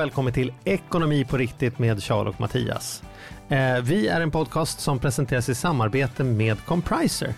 [0.00, 3.02] Välkommen till Ekonomi på riktigt med Charles och Mattias.
[3.48, 7.28] Eh, vi är en podcast som presenteras i samarbete med Compriser.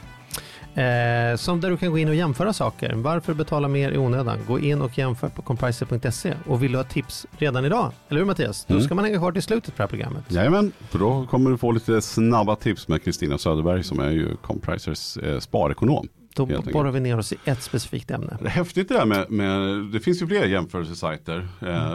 [0.75, 2.93] Eh, som där du kan gå in och jämföra saker.
[2.95, 4.39] Varför betala mer i onödan?
[4.47, 6.35] Gå in och jämför på compriser.se.
[6.47, 7.93] Och vill du ha tips redan idag?
[8.09, 8.65] Eller hur Mattias?
[8.65, 10.25] Då ska man hänga kvar till slutet på det här programmet.
[10.29, 14.37] Jajamän, för då kommer du få lite snabba tips med Kristina Söderberg som är ju
[14.37, 16.09] Comprisers eh, sparekonom.
[16.35, 18.37] Då borrar vi ner oss i ett specifikt ämne.
[18.41, 19.61] Det är häftigt det där med, med
[19.93, 21.49] det finns ju fler jämförelsesajter.
[21.61, 21.93] Eh,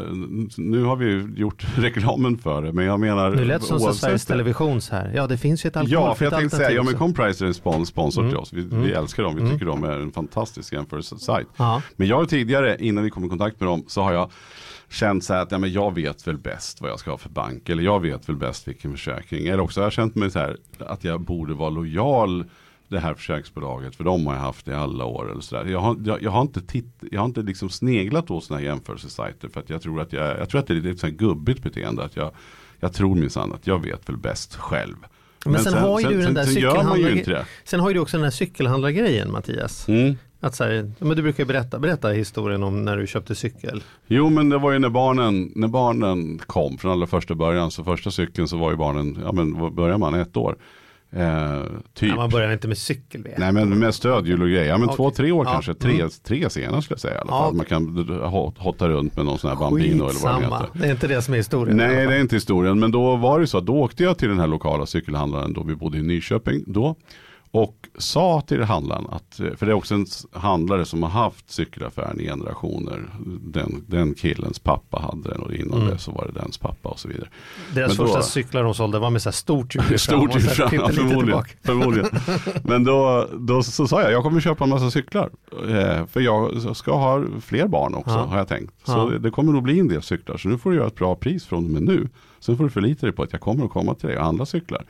[0.58, 4.26] nu har vi ju gjort reklamen för det, men jag menar Nu lät som Sveriges
[4.26, 5.12] Televisions här.
[5.16, 6.94] Ja, det finns ju ett Ja, alkoholfritt för jag tänkte säga, ja men.
[6.94, 8.32] Compriser är en spon- sponsor Mm.
[8.32, 8.54] till oss.
[8.54, 8.82] Vi, Mm.
[8.82, 9.54] vi älskar dem, vi Mm.
[9.54, 11.48] tycker de är en fantastisk jämförelsesajt.
[11.58, 11.82] Ja.
[11.96, 14.32] Men jag har tidigare, innan vi kom i kontakt med dem, så har jag
[14.90, 17.30] känt så här att ja, men jag vet väl bäst vad jag ska ha för
[17.30, 17.70] bank.
[17.70, 19.48] Eller jag vet väl bäst vilken försäkring.
[19.48, 22.46] Eller också har jag känt mig så här att jag borde vara lojal
[22.88, 23.96] det här försäkringsbolaget.
[23.96, 25.32] För de har jag haft i alla år.
[25.32, 25.56] Eller så.
[25.56, 28.68] Jag, har, jag, jag har inte, titt, jag har inte liksom sneglat på sådana här
[28.68, 29.48] jämförelsesajter.
[29.50, 32.04] För att jag tror att, jag, jag tror att det är lite så gubbigt beteende.
[32.04, 32.32] Att jag,
[32.80, 34.96] jag tror minsann att jag vet väl bäst själv.
[35.46, 36.54] Men, sen, har ju du den där sen
[37.26, 37.46] det.
[37.64, 39.88] Sen har ju du också den här cykelhandlargrejen Mattias.
[39.88, 40.16] Mm.
[40.40, 43.84] Att så här, men du brukar berätta, berätta historien om när du köpte cykel.
[44.08, 47.72] Jo men det var ju när barnen, när barnen kom från allra första början.
[47.72, 50.58] Så första cykeln så var ju barnen, ja men börjar man, ett år.
[51.12, 51.62] Eh,
[51.94, 52.10] typ.
[52.10, 53.38] Ja, man börjar inte med cykel vet.
[53.38, 54.66] Nej men med stödhjul och grejer.
[54.66, 54.96] Ja men Okej.
[54.96, 55.52] två, tre år Ja.
[55.54, 55.74] kanske.
[55.74, 56.10] Tre, Mm.
[56.24, 57.54] tre senare skulle jag säga i alla Ja, fall.
[57.54, 60.70] Man kan ho- hotta runt med någon sån här Bambino eller vad Skitsamma, heter.
[60.80, 61.78] det är inte det som är historien.
[61.78, 62.80] Nej det är inte historien.
[62.80, 65.64] Men då var det så att då åkte jag till den här lokala cykelhandlaren då
[65.64, 66.96] vi bodde i Nyköping då.
[67.52, 72.20] Och sa till handlaren att, för det är också en handlare som har haft cykelaffären
[72.20, 73.10] i generationer.
[73.42, 75.90] Den, den killens pappa hade den och innan Mm.
[75.94, 77.30] det så var det dens pappa och så vidare.
[77.74, 80.40] Deras Men då- första cyklar de sålde var med så här stort hjul Stort här
[80.40, 81.44] fram, ja, förmodligen.
[81.64, 82.10] förmodligen.
[82.64, 85.30] Men då, då så sa jag, jag kommer köpa en massa cyklar.
[85.70, 88.26] Eh, för jag ska ha fler barn också, Ja.
[88.26, 88.74] har jag tänkt.
[88.86, 89.06] Så Ja.
[89.06, 90.38] det, det kommer nog bli en del cyklar.
[90.38, 92.10] Så nu får du göra ett bra pris från och med nu.
[92.40, 94.46] Sen får du förlita dig på att jag kommer att komma till dig och handla
[94.46, 94.86] cyklar.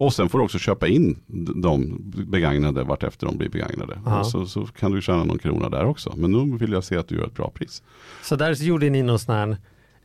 [0.00, 1.18] Och sen får du också köpa in
[1.62, 3.98] de begagnade vart efter de blir begagnade.
[4.24, 6.12] Så, så kan du tjäna någon krona där också.
[6.16, 7.82] Men nu vill jag se att du gör ett bra pris.
[8.22, 9.56] Så där gjorde ni någon sån här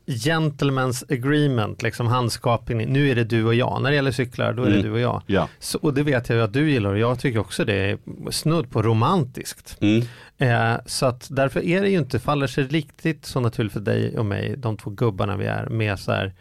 [0.06, 2.78] gentleman's agreement, liksom handskapning.
[2.94, 3.82] Nu är det du och jag.
[3.82, 4.86] När det gäller cyklar, då är det Mm.
[4.86, 5.22] du och jag.
[5.26, 5.48] Ja.
[5.60, 7.98] Så, och det vet jag att du gillar och jag tycker också det är
[8.32, 9.78] snudd på romantiskt.
[9.82, 10.04] Mm.
[10.38, 14.18] Eh, så att därför är det ju inte, faller sig riktigt så naturligt för dig
[14.18, 16.34] och mig, de två gubbarna vi är, med så här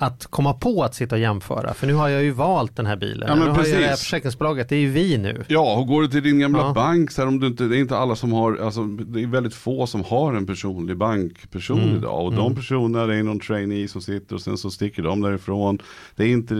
[0.00, 1.74] att komma på att sitta och jämföra.
[1.74, 3.28] För nu har jag ju valt den här bilen.
[3.28, 4.04] Ja, men nu har ju det här precis.
[4.04, 5.44] försäkringsbolaget, det är ju vi nu.
[5.48, 6.72] Ja, och går du till din gamla Ja.
[6.72, 9.26] bank så här, om du inte, det är inte alla som har, alltså, det är
[9.26, 11.96] väldigt få som har en personlig bankperson Mm.
[11.96, 12.26] idag.
[12.26, 12.44] Och Mm.
[12.44, 15.78] de personerna, det är någon trainee som sitter och sen så sticker de därifrån.
[16.16, 16.54] Det, är inte,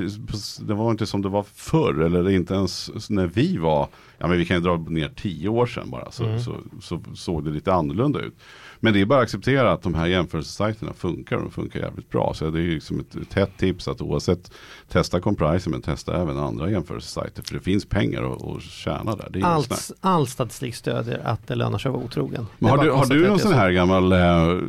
[0.61, 3.89] det var inte som det var förr, eller det är inte ens när vi var,
[4.19, 6.41] ja men vi kan ju dra ner tio år sedan bara, så, Mm.
[6.41, 8.35] så, så såg det lite annorlunda ut.
[8.81, 12.11] Men det är bara att acceptera att de här jämförelsesajterna funkar och de funkar jävligt
[12.11, 12.35] bra.
[12.35, 14.53] Så det är ju liksom ett, ett hett tips att oavsett
[14.89, 17.43] testa Compriser men testa även andra jämförelsesajter.
[17.43, 19.45] För det finns pengar att, att tjäna där.
[19.45, 22.47] Allt, all statistik stödjer att det lönar sig att vara otrogen.
[22.59, 23.61] Men har du, har du någon sån är så.
[23.61, 24.69] här gammal eh,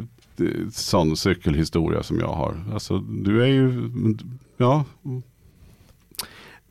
[0.71, 2.63] sån cykelhistoria som jag har?
[2.73, 3.91] Alltså du är ju,
[4.57, 4.83] ja,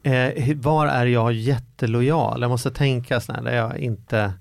[0.02, 2.40] Eh, var är jag jättelojal?
[2.40, 4.32] Jag måste tänka sådär där jag inte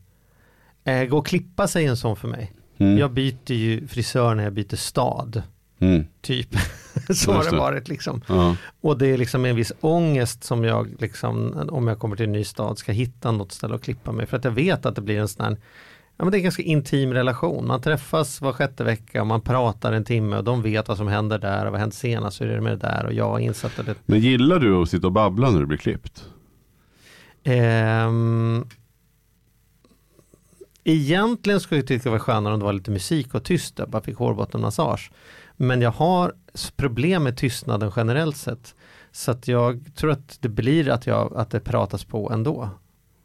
[0.84, 2.52] eh, Gå och klippa sig en sån för mig.
[2.78, 5.44] Mm, Jag byter ju frisör när jag byter stad.
[5.80, 6.50] mm, Typ.
[7.16, 8.22] så har det varit liksom.
[8.28, 8.56] ja.
[8.82, 12.32] Och det är liksom en viss ångest som jag liksom, om jag kommer till en
[12.32, 14.26] ny stad, ska hitta något ställe att klippa mig.
[14.26, 15.52] För att jag vet att det blir en sån här,
[16.18, 17.68] ja men det är en ganska intim relation.
[17.68, 21.08] Man träffas var sjätte vecka och man pratar en timme och de vet vad som
[21.08, 23.40] händer där och vad hänt senast, hur är det med det där och jag har
[23.40, 26.26] insett det Men gillar du att sitta och babbla när du blir klippt?
[27.44, 28.66] Ehm,
[30.92, 33.90] egentligen skulle jag tycka det var skönare om det var lite musik och tyst, jag
[33.90, 35.12] bara fick hårbottenmassage.
[35.56, 36.34] Men jag har
[36.76, 38.76] problem med tystnaden generellt sett.
[39.12, 42.70] Så att jag tror att det blir att, jag, att det pratas på ändå.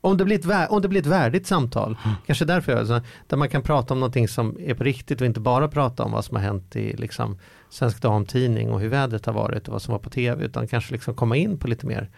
[0.00, 3.00] Om det blir ett, vä- om det blir ett värdigt samtal, kanske därför jag, så,
[3.26, 6.12] där man kan prata om någonting som är på riktigt och inte bara prata om
[6.12, 7.38] vad som har hänt i liksom,
[7.70, 10.92] Svensk Damtidning och hur vädret har varit och vad som var på tv, utan kanske
[10.92, 12.10] liksom komma in på lite mer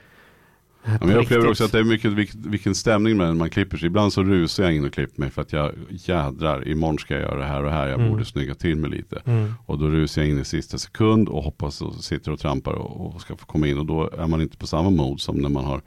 [0.87, 1.51] Ja, men jag upplever riktigt.
[1.51, 3.87] också att det är mycket vilk- vilken stämning när man klipper sig.
[3.87, 7.23] Ibland så rusar jag in och klipper mig för att jag jädrar, imorgon ska jag
[7.23, 7.87] göra det här och här.
[7.89, 8.11] Jag Mm.
[8.11, 9.23] borde snygga till mig lite.
[9.25, 9.53] Mm.
[9.67, 13.15] Och då rusar jag in i sista sekund och hoppas och sitter och trampar och,
[13.15, 13.79] och ska få komma in.
[13.79, 15.81] Och då är man inte på samma mod som när man har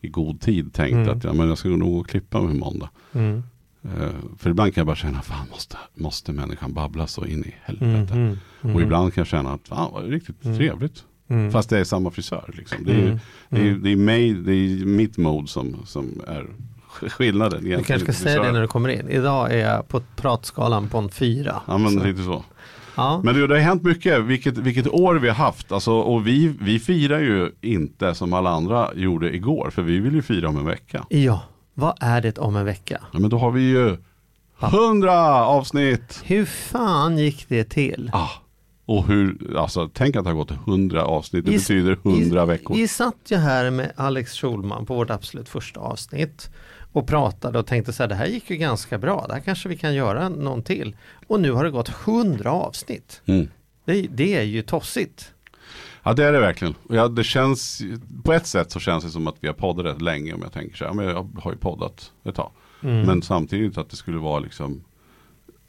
[0.00, 1.08] i god tid tänkt Mm.
[1.08, 2.90] att ja, men jag ska nog gå och klippa mig måndag.
[3.12, 3.42] Mm.
[3.84, 4.08] Eh,
[4.38, 7.90] för ibland kan jag bara känna, fan måste, måste människan babbla så in i Mm.
[7.90, 8.14] helvete.
[8.14, 8.38] Mm.
[8.62, 8.76] Mm.
[8.76, 10.56] Och ibland kan jag känna att, fan vad riktigt Mm.
[10.58, 11.04] trevligt.
[11.28, 11.52] Mm.
[11.52, 12.50] Fast det är samma frisör.
[12.56, 12.84] Liksom.
[12.84, 13.18] Det, är, Mm.
[13.48, 13.82] det, är, Mm.
[13.82, 16.46] det, är mig, det är mitt mod som, som är
[17.00, 17.64] sk- skillnaden.
[17.64, 19.08] Du kanske ska säga det när du kommer in.
[19.08, 21.60] Idag är jag på pratskalan på en fyra.
[21.66, 22.44] Ja men Så, lite så.
[22.96, 23.20] ja.
[23.24, 25.72] Men du, det har hänt mycket, vilket, vilket år vi har haft.
[25.72, 30.14] Alltså, och vi, vi firar ju inte som alla andra gjorde igår, för vi vill
[30.14, 31.04] ju fira om en vecka.
[31.08, 31.42] ja,
[31.74, 33.00] vad är det om en vecka?
[33.12, 33.96] Ja, men då har vi ju
[34.58, 36.20] hundra avsnitt.
[36.24, 38.10] Hur fan gick det till?
[38.12, 38.28] Ah,
[38.98, 42.52] och hur, alltså tänk att det har gått hundra avsnitt, det Vi- betyder hundra vi,
[42.52, 42.74] veckor.
[42.74, 46.50] Vi satt ju här med Alex Schulman på vårt absolut första avsnitt
[46.92, 49.68] och pratade och tänkte så här, det här gick ju ganska bra, det här kanske
[49.68, 50.96] vi kan göra någon till.
[51.26, 53.22] Och nu har det gått hundra avsnitt.
[53.26, 53.48] Mm.
[53.84, 55.32] Det, det är ju tossigt.
[56.02, 56.74] Ja det är det verkligen.
[56.88, 57.82] Ja, det känns,
[58.24, 60.52] på ett sätt så känns det som att vi har poddat rätt länge om jag
[60.52, 60.92] tänker så här.
[60.92, 62.50] Men jag har ju poddat ett tag.
[62.82, 63.06] Mm.
[63.06, 64.84] Men samtidigt att det skulle vara liksom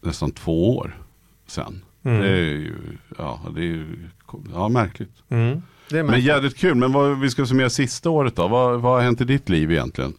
[0.02, 1.00] nästan två år
[1.48, 1.82] sen.
[2.04, 2.22] Mm.
[2.22, 2.76] Det är ju,
[3.18, 4.10] ja det är ju,
[4.54, 5.12] ja märkligt.
[5.30, 5.62] Mm.
[5.90, 8.48] Det Men jävligt kul, men vad, vi ska summera sista året då.
[8.48, 10.14] Vad, vad har hänt i ditt liv egentligen?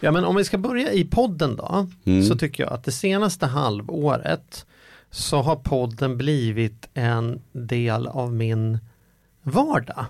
[0.00, 2.22] Ja men om vi ska börja i podden då, Mm.
[2.22, 4.66] så tycker jag att det senaste halvåret
[5.10, 8.78] så har podden blivit en del av min
[9.42, 10.04] vardag.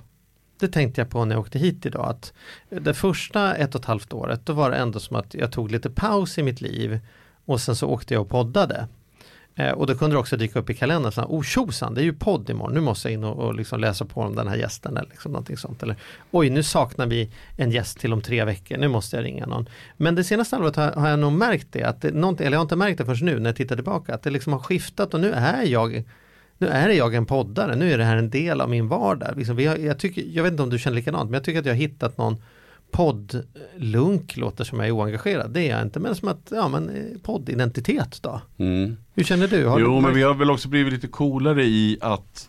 [0.60, 2.06] Det tänkte jag på när jag åkte hit idag.
[2.10, 2.32] Att
[2.68, 5.70] det första ett och ett halvt året då var det ändå som att jag tog
[5.70, 7.00] lite paus i mitt liv
[7.44, 8.88] och sen så åkte jag och poddade.
[9.58, 12.00] Eh, och då kunde det också dyka upp i kalendern, så här, oh tjosan, det
[12.00, 14.48] är ju podd imorgon, nu måste jag in och, och liksom läsa på om den
[14.48, 15.82] här gästen eller liksom någonting sånt.
[15.82, 15.96] Eller
[16.30, 19.68] oj, nu saknar vi en gäst till om tre veckor, nu måste jag ringa någon.
[19.96, 22.62] Men det senaste halvåret har, har jag nog märkt det, att det, eller jag har
[22.62, 25.20] inte märkt det förrän nu när jag tittar tillbaka, att det liksom har skiftat och
[25.20, 26.04] nu är jag
[26.58, 29.36] nu är jag en poddare, nu är det här en del av min vardag.
[29.36, 31.66] Liksom jag, jag, tycker, jag vet inte om du känner likadant, men jag tycker att
[31.66, 32.36] jag har hittat någon
[32.90, 36.90] poddlunk, låter som jag är oengagerad, det är jag inte, men som att, ja men
[36.90, 38.40] eh, poddidentitet då.
[39.14, 39.66] Hur känner du?
[39.66, 42.48] Har Jo, du men vi har väl också blivit lite coolare i att,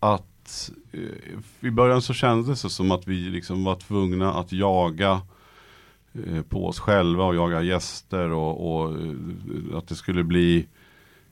[0.00, 5.20] att eh, i början så kändes det som att vi liksom var tvungna att jaga
[6.12, 8.96] eh, på oss själva och jaga gäster och, och
[9.78, 10.66] att det skulle bli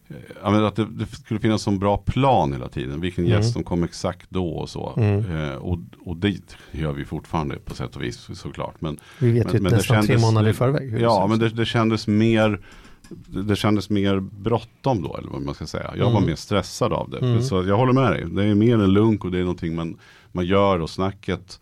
[0.08, 3.00] eh, men att det, det skulle finnas en bra plan hela tiden.
[3.00, 3.36] Vilken Mm.
[3.36, 4.94] gäst som kom exakt då och så.
[4.96, 5.36] Mm.
[5.50, 6.36] Eh, och, och det
[6.72, 8.74] gör vi fortfarande på sätt och vis såklart.
[8.80, 11.00] Men, Vi vet men- ju men det nästan tre kändes- månader i förväg.
[11.00, 12.60] Ja, men det, det kändes mer
[13.26, 15.92] det kändes mer bråttom då, eller vad man ska säga.
[15.96, 16.26] Jag var Mm.
[16.26, 17.18] mer stressad av det.
[17.18, 17.42] Mm.
[17.42, 18.24] Så jag håller med dig.
[18.30, 19.96] Det är mer en lunk och det är någonting man,
[20.32, 21.60] man gör och snacket.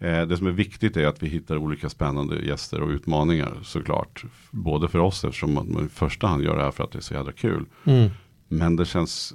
[0.00, 4.24] Eh, det som är viktigt är att vi hittar olika spännande gäster och utmaningar såklart.
[4.50, 7.02] Både för oss eftersom man i första hand gör det här för att det är
[7.02, 7.64] så jävla kul.
[7.84, 8.10] Mm.
[8.48, 9.34] Men det känns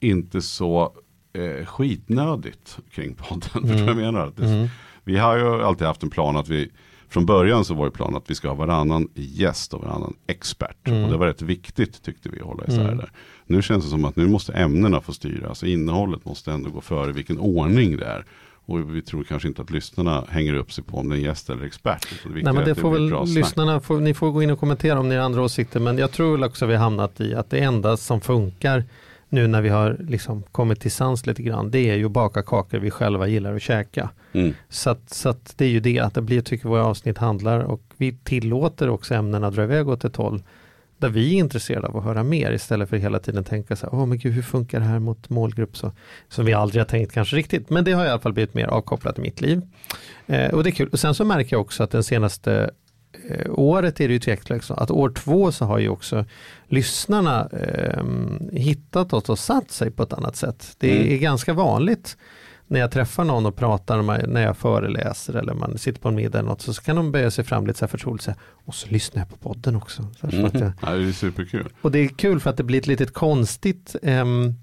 [0.00, 0.92] inte så
[1.32, 3.40] eh, skitnödigt kring podden.
[3.52, 4.32] Förstår du vad jag menar?
[4.36, 4.68] Det, Mm.
[5.04, 6.70] vi har ju alltid haft en plan att vi,
[7.08, 10.88] från början så var det plan att vi ska ha varannan gäst och varannan expert.
[10.88, 11.04] Mm.
[11.04, 12.96] Och det var rätt viktigt tyckte vi att hålla isär Mm.
[12.96, 13.10] där.
[13.46, 15.48] Nu känns det som att nu måste ämnena få styra.
[15.48, 18.24] Alltså innehållet måste ändå gå före vilken ordning det är.
[18.68, 21.22] Och vi tror kanske inte att lyssnarna hänger upp sig på om det är en
[21.22, 22.12] gäst eller expert.
[22.12, 25.08] viktiga Nej men det får väl lyssnarna, får, ni får gå in och kommentera om
[25.08, 27.96] ni har andra åsikter men jag tror också vi har hamnat i att det enda
[27.96, 28.84] som funkar
[29.28, 32.42] nu när vi har liksom kommit till sans lite grann det är ju att baka
[32.42, 34.10] kakor vi själva gillar att käka.
[34.32, 34.54] Mm.
[34.68, 37.60] Så att, så att det är ju det att det blir, tycker våra avsnitt handlar
[37.60, 40.42] och vi tillåter också ämnena dra iväg åt ett håll
[40.98, 43.94] där vi är intresserade av att höra mer istället för hela tiden tänka så här,
[43.94, 45.92] åh men gud hur funkar det här mot målgrupp så,
[46.28, 48.66] som vi aldrig har tänkt kanske riktigt, men det har i alla fall blivit mer
[48.66, 49.62] avkopplat i mitt liv.
[50.26, 52.70] Eh, och det är kul, och sen så märker jag också att den senaste
[53.28, 56.24] eh, året är det ju tveklöst att år två så har ju också
[56.68, 58.04] lyssnarna eh,
[58.52, 60.74] hittat oss och satt sig på ett annat sätt.
[60.78, 61.20] Det är Mm.
[61.20, 62.16] ganska vanligt
[62.70, 66.38] när jag träffar någon och pratar, när jag föreläser eller man sitter på en middag
[66.38, 68.74] eller något, så kan de böja sig fram lite så här förtroligt och säga, och
[68.74, 70.02] så lyssnar jag på podden också.
[70.20, 70.72] Så här, så att jag, Mm.
[70.82, 71.68] Ja, det är superkul.
[71.82, 74.54] och det är kul för att det blir ett litet konstigt ehm,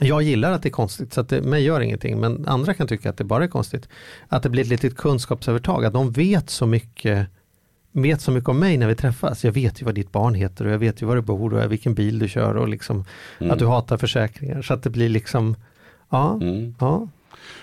[0.00, 2.86] jag gillar att det är konstigt så att det, mig gör ingenting men andra kan
[2.88, 3.88] tycka att det bara är konstigt.
[4.28, 7.26] Att det blir ett litet kunskapsövertag, att de vet så mycket
[7.92, 9.44] vet så mycket om mig när vi träffas.
[9.44, 11.72] Jag vet ju vad ditt barn heter och jag vet ju var du bor och
[11.72, 13.04] vilken bil du kör och liksom
[13.38, 13.52] Mm.
[13.52, 14.62] att du hatar försäkringar.
[14.62, 15.56] Så att det blir liksom,
[16.10, 16.74] ja, Mm.
[16.80, 17.08] ja.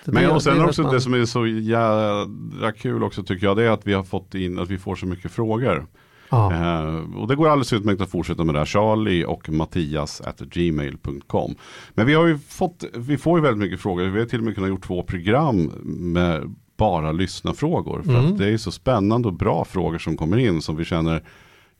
[0.04, 3.22] Så Men det- och sen det också man- det som är så jädra kul också
[3.22, 5.86] tycker jag det är att vi har fått in att vi får så mycket frågor.
[6.30, 8.66] Eh, och det går alldeles utmärkt att fortsätta med det här.
[8.66, 11.54] Charlie och Mattias at gmail.com.
[11.94, 14.04] Men vi har ju fått, vi får ju väldigt mycket frågor.
[14.04, 18.02] Vi har till och med kunnat gjort två program med bara lyssna-frågor.
[18.02, 18.24] För Mm.
[18.32, 21.22] att det är så spännande och bra frågor som kommer in som vi känner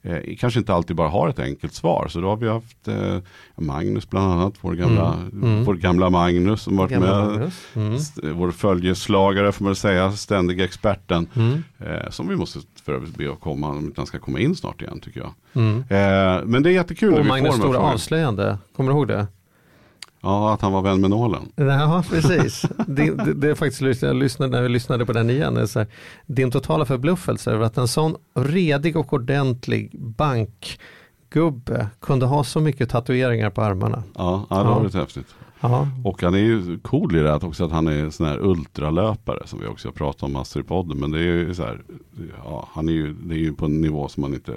[0.04, 2.06] eh, kanske inte alltid bara har ett enkelt svar.
[2.08, 3.16] Så då har vi haft eh,
[3.56, 5.42] Magnus bland annat, vår gamla, Mm.
[5.42, 5.64] Mm.
[5.64, 7.50] vår gamla Magnus som varit Gamla med.
[7.74, 7.98] Mm.
[8.38, 11.26] Vår följeslagare får man säga, ständiga experten.
[11.34, 11.62] Mm.
[11.78, 14.82] Eh, som vi måste för övrigt be att komma, om han ska komma in snart
[14.82, 15.34] igen tycker jag.
[15.54, 15.78] Mm.
[15.78, 19.26] Eh, men det är jättekul Och Magnus stora avslöjande, kommer du ihåg det?
[20.24, 21.42] Ja, att han var vän med nålen.
[21.56, 22.62] Ja, precis.
[22.86, 25.88] det, det, det är faktiskt, jag lyssnade, när vi lyssnade på den igen, så här,
[26.26, 32.90] din totala förbluffelse över att en sån redig och ordentlig bankgubbe kunde ha så mycket
[32.90, 34.02] tatueringar på armarna.
[34.14, 34.82] Ja, ja det var Ja.
[34.82, 35.34] lite häftigt.
[35.60, 38.38] Ja, Och han är ju cool i det här också att han är sån här
[38.46, 40.98] ultralöpare som vi också har pratat om massor i podden.
[40.98, 41.82] Men det är ju så här,
[42.44, 44.52] ja, han är ju, det är ju på en nivå som man inte,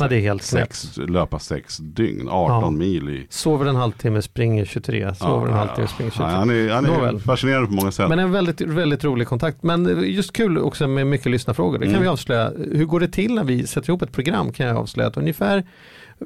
[0.00, 2.70] ja det är helt sex, löpa sex dygn, 18 Ja.
[2.70, 3.26] mil i.
[3.30, 5.14] Sover en halvtimme, springer 23.
[5.14, 6.26] Sover en halvtimme, springer 23.
[6.30, 8.08] Ja, han är, han är fascinerande på många sätt.
[8.08, 9.62] Men en väldigt, väldigt rolig kontakt.
[9.62, 11.78] Men just kul också med mycket lyssnarfrågor.
[11.78, 12.02] Det kan Mm.
[12.02, 12.52] vi avslöja.
[12.72, 15.64] Hur går det till när vi sätter ihop ett program kan jag avslöja att ungefär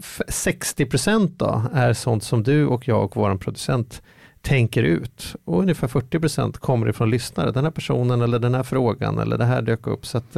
[0.03, 4.03] f- 60% då är sånt som du och jag och vår producent
[4.47, 5.35] tänker ut.
[5.45, 7.51] Och ungefär 40% kommer ifrån lyssnare.
[7.53, 10.07] Den här personen eller den här frågan eller det här dök upp.
[10.07, 10.37] Så att,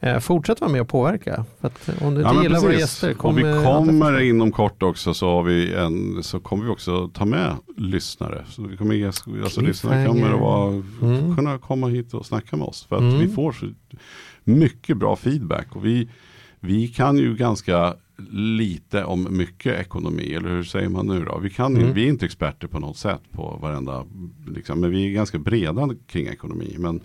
[0.00, 1.44] eh, fortsätt vara med och påverka.
[1.60, 4.20] För att, eh, om du Ja, gillar våra gäster, och kom vi med andra kommer
[4.20, 8.44] inom kort också så, har vi en, så kommer vi också ta med lyssnare.
[8.48, 11.36] Så vi kommer, alltså, lyssnare kommer att vara, Mm.
[11.36, 12.86] kunna komma hit och snacka med oss.
[12.88, 13.18] För att Mm.
[13.18, 13.66] vi får så
[14.44, 15.66] mycket bra feedback.
[15.76, 16.08] Och vi,
[16.60, 17.94] vi kan ju ganska
[18.30, 21.38] lite om mycket ekonomi, eller hur säger man nu då?
[21.38, 21.92] Vi, kan, Mm.
[21.94, 24.04] vi är inte experter på något sätt på varenda,
[24.46, 26.74] liksom, men vi är ganska breda kring ekonomi.
[26.78, 27.00] Men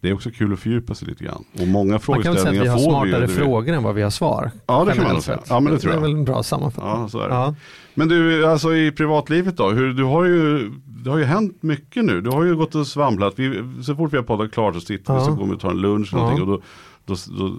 [0.00, 1.44] det är också kul att fördjupa sig lite grann.
[1.60, 3.36] Och många Man kan väl säga frågeställningar att vi har får vi smartare vet.
[3.36, 4.50] frågor än vad vi har svar.
[4.66, 5.40] Ja, det kan man säga.
[5.48, 6.04] Ja, men det tror Det jag.
[6.04, 7.02] är väl en bra sammanfattning.
[7.02, 7.34] Ja, så är det.
[7.34, 7.54] Ja.
[7.94, 9.70] Men du, alltså i privatlivet då?
[9.70, 12.20] Hur, du har ju, det har ju hänt mycket nu.
[12.20, 13.34] Du har ju gått och svamlat.
[13.36, 15.24] Vi, så fort vi har poddat klart så sitter vi Ja.
[15.26, 16.30] så går vi och tar en lunch eller Ja.
[16.30, 16.48] någonting.
[16.50, 16.64] Och då,
[17.04, 17.56] då, då,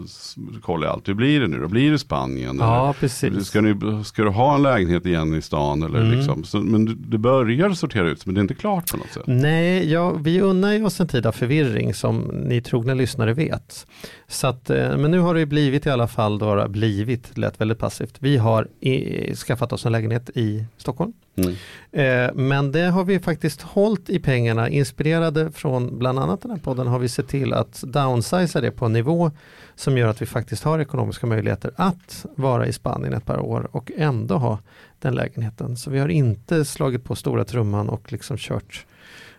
[0.62, 1.08] kollar jag allt.
[1.10, 1.68] Hur blir det nu då?
[1.68, 2.58] Blir det Spanien?
[2.60, 2.94] Ja, eller?
[2.94, 3.46] precis.
[3.48, 5.84] Ska, ni, ska du ha en lägenhet igen i stan?
[5.84, 6.12] Eller Mm.
[6.18, 6.44] liksom?
[6.44, 9.24] så, men du- det börjar sortera ut men det är inte klart på något sätt.
[9.26, 13.88] Nej, ja, vi unnar ju oss en tid av förvirring som ni trogna lyssnare vet.
[14.28, 17.62] Så att, eh, men nu har det ju blivit i alla fall, då, blivit, lät
[17.62, 18.16] väldigt passivt.
[18.20, 21.14] Vi har i, skaffat oss en lägenhet i Stockholm.
[21.36, 21.54] Mm.
[21.92, 26.58] Eh, men det har vi faktiskt hållit i pengarna, inspirerade från bland annat den här
[26.58, 29.32] podden har vi sett till att downsiza det på en nivå
[29.76, 33.68] som gör att vi faktiskt har ekonomiska möjligheter att vara i Spanien ett par år
[33.72, 34.60] och ändå ha
[35.00, 35.78] den lägenheten.
[35.78, 38.86] Så vi har inte slagit på stora trumman och liksom kört,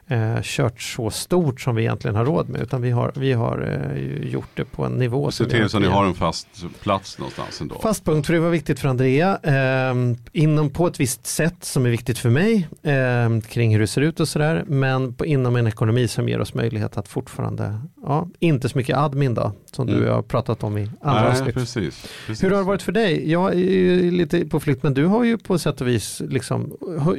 [0.08, 3.90] eh, kört så stort som vi egentligen har råd med utan vi har, vi har
[3.94, 5.30] eh, gjort det på en nivå.
[5.30, 6.48] Se till så ni har en fast
[6.82, 7.78] plats någonstans ändå.
[7.82, 9.38] Fast punkt, för det var viktigt för Andrea.
[9.42, 9.94] Eh,
[10.32, 14.00] inom på ett visst sätt som är viktigt för mig eh, kring hur det ser
[14.00, 14.64] ut och sådär.
[14.66, 18.96] Men på, inom en ekonomi som ger oss möjlighet att fortfarande, ja, inte så mycket
[18.96, 20.00] admin då, som Mm.
[20.00, 21.54] du har pratat om i andra Nej, avsnitt.
[21.54, 22.44] precis, precis.
[22.44, 23.30] Hur har det varit för dig?
[23.30, 26.72] Jag är lite på flykt, men du har ju på sätt och vis, liksom,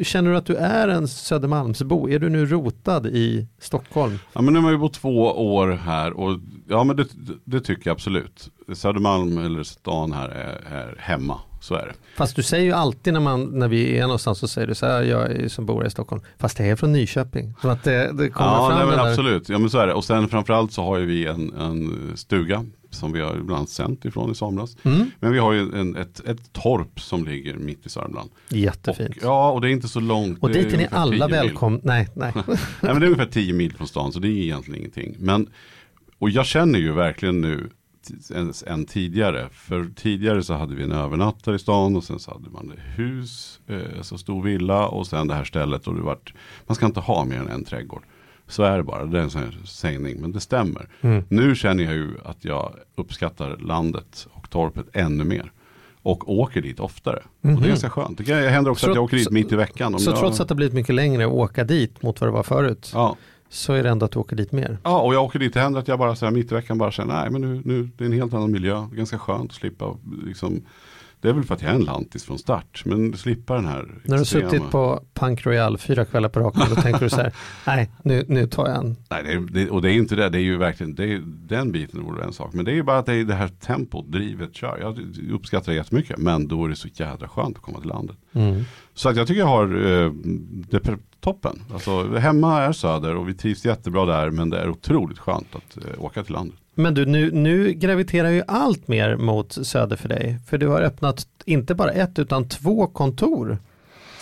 [0.03, 2.09] känner du att du är en Södermalmsbo?
[2.09, 4.19] Är du nu rotad i Stockholm?
[4.33, 5.17] Ja men nu har vi bott två
[5.53, 7.07] år här och ja men det,
[7.43, 8.49] det tycker jag absolut.
[8.73, 11.39] Södermalm eller stan här är, är hemma.
[12.15, 14.85] Fast du säger ju alltid när, man, när vi är någonstans så säger du så
[14.85, 17.53] här, jag är som bor här i Stockholm, fast det är från Nyköping.
[17.61, 19.93] Så att det, det kommer Ja fram nej, men absolut, ja men så är det.
[19.93, 22.65] Och sen framförallt så har ju vi en, en stuga
[22.95, 24.77] som vi har ibland sänt ifrån i somras.
[24.83, 25.11] Mm.
[25.19, 28.29] Men vi har ju en, ett, ett torp som ligger mitt i Sörmland.
[28.49, 29.17] Jättefint.
[29.17, 30.43] Och, ja och det är inte så långt.
[30.43, 31.47] Och det är dit är ni alla 10 mil.
[31.49, 31.79] välkomna.
[31.83, 32.31] Nej, nej.
[32.35, 35.15] Nej men det är ungefär 10 mil från stan så det är egentligen ingenting.
[35.19, 35.49] Men,
[36.19, 37.69] och jag känner ju verkligen nu
[38.65, 39.49] än, tidigare.
[39.51, 43.59] För tidigare så hade vi en övernattare i stan och sen så hade man hus,
[43.67, 46.33] eh, så stor villa och sen det här stället och det vart,
[46.67, 48.03] man ska inte ha mer än en trädgård.
[48.47, 50.87] Så är det bara, det är en sån här sägning, men det stämmer.
[51.01, 51.23] Mm.
[51.29, 55.51] Nu känner jag ju att jag uppskattar landet och torpet ännu mer.
[56.01, 57.15] Och åker dit oftare.
[57.17, 57.63] Och det Mhm.
[57.63, 58.25] är ganska skönt.
[58.25, 59.99] Det händer också Så- att jag åker dit så- mitt i veckan.
[59.99, 62.33] Så jag, trots att det har blivit mycket längre att åka dit mot vad det
[62.33, 63.15] var förut, Ja,
[63.49, 64.77] så är det ändå att du åker dit mer.
[64.83, 65.53] Ja, och jag åker dit.
[65.53, 67.61] Det händer att jag bara så här, mitt i veckan bara säger nej men nu,
[67.65, 68.87] nu det är en helt annan miljö.
[68.91, 70.61] Ganska skönt att slippa liksom,
[71.25, 72.81] det är väl för att jag är en lantis från start.
[72.85, 76.39] Men slippa den här När du har extrema- suttit på Punk Royal fyra kvällar på
[76.39, 77.33] raken, då tänker du så här,
[77.67, 78.95] nej, nu, nu tar jag en.
[79.09, 80.29] Nej, det är, det, och det är inte det.
[80.29, 82.53] Det är ju verkligen, det är, den biten vore en sak.
[82.53, 84.77] Men det är ju bara att det är det här tempot, drivet, kör.
[84.81, 84.99] Jag
[85.31, 86.17] uppskattar det jättemycket.
[86.17, 88.17] Men då är det så jädra skönt att komma till landet.
[88.33, 88.63] Mm.
[88.93, 90.11] Så att jag tycker jag har eh,
[90.69, 91.61] det toppen.
[91.73, 94.29] Alltså, hemma är söder och vi trivs jättebra där.
[94.29, 96.59] Men det är otroligt skönt att eh, åka till landet.
[96.75, 100.37] Men du, nu, nu graviterar ju allt mer mot söder för dig.
[100.47, 103.57] För du har öppnat inte bara ett utan två kontor.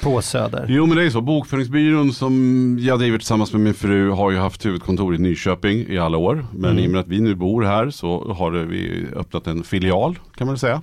[0.03, 0.65] på Söder?
[0.69, 4.37] Jo men det är så, Bokföringsbyrån som jag driver tillsammans med min fru har ju
[4.37, 6.45] haft huvudkontor i Nyköping i alla år.
[6.51, 6.83] Men Mm.
[6.83, 10.47] i och med att vi nu bor här så har vi öppnat en filial kan
[10.47, 10.81] man säga.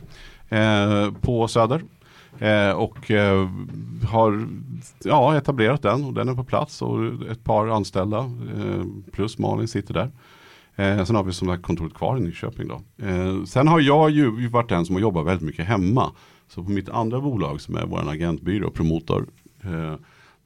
[0.49, 1.83] Eh, på Söder.
[2.39, 3.49] Eh, och eh,
[4.11, 4.47] har
[5.05, 6.99] ja, etablerat den och den är på plats och
[7.31, 10.11] ett par anställda eh, plus Malin sitter där.
[10.81, 13.07] Eh, sen har vi som sagt kontoret kvar i Nyköping då.
[13.07, 16.13] Eh, sen har jag ju varit den som har jobbat väldigt mycket hemma.
[16.49, 19.27] Så på mitt andra bolag som är vår agentbyrå, Promotor.
[19.65, 19.95] Eh,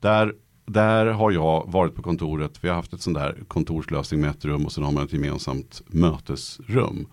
[0.01, 0.35] där,
[0.67, 2.65] där har jag varit på kontoret.
[2.65, 5.13] Vi har haft ett sånt där kontorslösning med ett rum och sen har man ett
[5.13, 7.07] gemensamt mötesrum.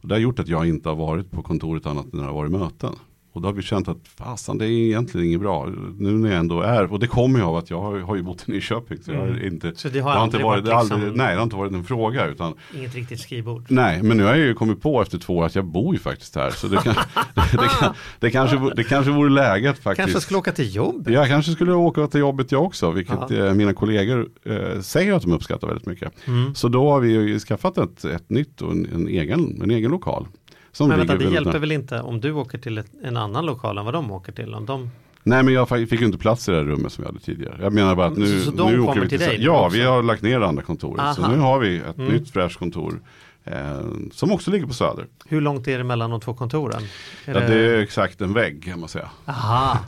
[0.00, 2.28] Och det har gjort att jag inte har varit på kontoret annat än när det
[2.28, 2.94] har varit möten.
[3.34, 5.66] Och då har vi känt att fasen det är egentligen inget bra.
[5.98, 8.22] Nu när jag ändå är, och det kommer ju av att jag har, har ju
[8.22, 8.98] bott i Nyköping.
[9.02, 11.30] Så jag har inte, Så det har inte aldrig varit, varit har aldrig, liksom- nej
[11.32, 12.26] det har inte varit en fråga.
[12.26, 13.64] Utan, Inget riktigt skrivbord.
[13.68, 16.00] nej, men nu har jag ju kommit på efter två år att jag bor ju
[16.00, 16.50] faktiskt här.
[16.50, 16.94] Så det, kan,
[17.34, 20.04] det, kan, det, kanske, det kanske vore läget faktiskt.
[20.06, 21.08] Kanske skulle åka till jobb?
[21.10, 23.36] Jag kanske skulle åka till jobbet jag också, vilket Ja.
[23.46, 26.12] eh, mina kollegor eh, säger att de uppskattar väldigt mycket.
[26.28, 26.54] Mm.
[26.54, 29.90] Så då har vi ju skaffat ett, ett nytt och en, en, egen, en egen
[29.90, 30.26] lokal.
[30.72, 33.78] Som Men vänta, det hjälper väl inte om du åker till ett, en annan lokal
[33.78, 34.54] än vad de åker till?
[34.54, 34.90] Om de...
[35.22, 37.58] Nej men jag fick ju inte plats i det här rummet som vi hade tidigare.
[37.60, 39.66] Jag menar bara att nu, Så- så de nu åker vi till dig nu Ja,
[39.66, 39.76] också?
[39.78, 41.14] vi har lagt ner det andra kontoret.
[41.16, 41.32] Så Aha.
[41.32, 42.12] nu har vi ett Mm.
[42.12, 43.00] nytt fräscht kontor.
[43.44, 43.80] Eh,
[44.12, 45.06] som också ligger på Söder.
[45.26, 46.82] Hur långt är det mellan de två kontoren?
[47.24, 49.08] Är Ja, det är exakt en vägg kan man säga.
[49.24, 49.78] Aha,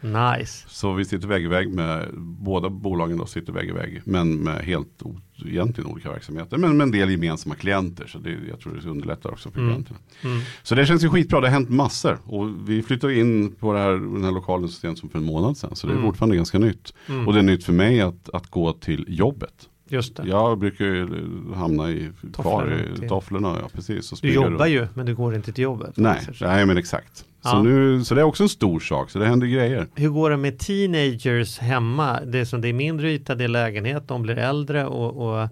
[0.00, 0.64] nice.
[0.68, 4.00] Så vi sitter vägg i vägg med, båda bolagen då sitter vägg i vägg.
[4.04, 5.02] Men med helt
[5.46, 6.56] egentligen olika verksamheter.
[6.58, 8.06] Men med en del gemensamma klienter.
[8.06, 9.70] Så det, jag tror det underlättar också för Mm.
[9.72, 9.98] klienterna.
[10.24, 10.38] Mm.
[10.62, 12.18] Så det känns ju skitbra, det har hänt massor.
[12.24, 15.24] Och vi flyttade in på det här, den här lokalen så sent som för en
[15.24, 15.76] månad sedan.
[15.76, 16.06] Så det är Mm.
[16.08, 16.94] fortfarande ganska nytt.
[17.08, 17.26] Mm.
[17.26, 19.68] Och det är nytt för mig att, att gå till jobbet.
[19.90, 20.22] Just det.
[20.26, 21.08] Jag brukar ju
[21.54, 23.56] hamna i, kvar Tofflorna i till- tofflorna.
[23.62, 24.70] Ja, precis, Du jobbar runt.
[24.70, 25.96] ju, men du går inte till jobbet.
[25.96, 27.24] Nej, nej men exakt.
[27.42, 27.62] Så, Ja.
[27.62, 29.86] nu, så det är också en stor sak, så det händer grejer.
[29.94, 32.20] Hur går det med teenagers hemma?
[32.26, 35.48] Det är, som, det är mindre yta, det är lägenhet, de blir äldre och, och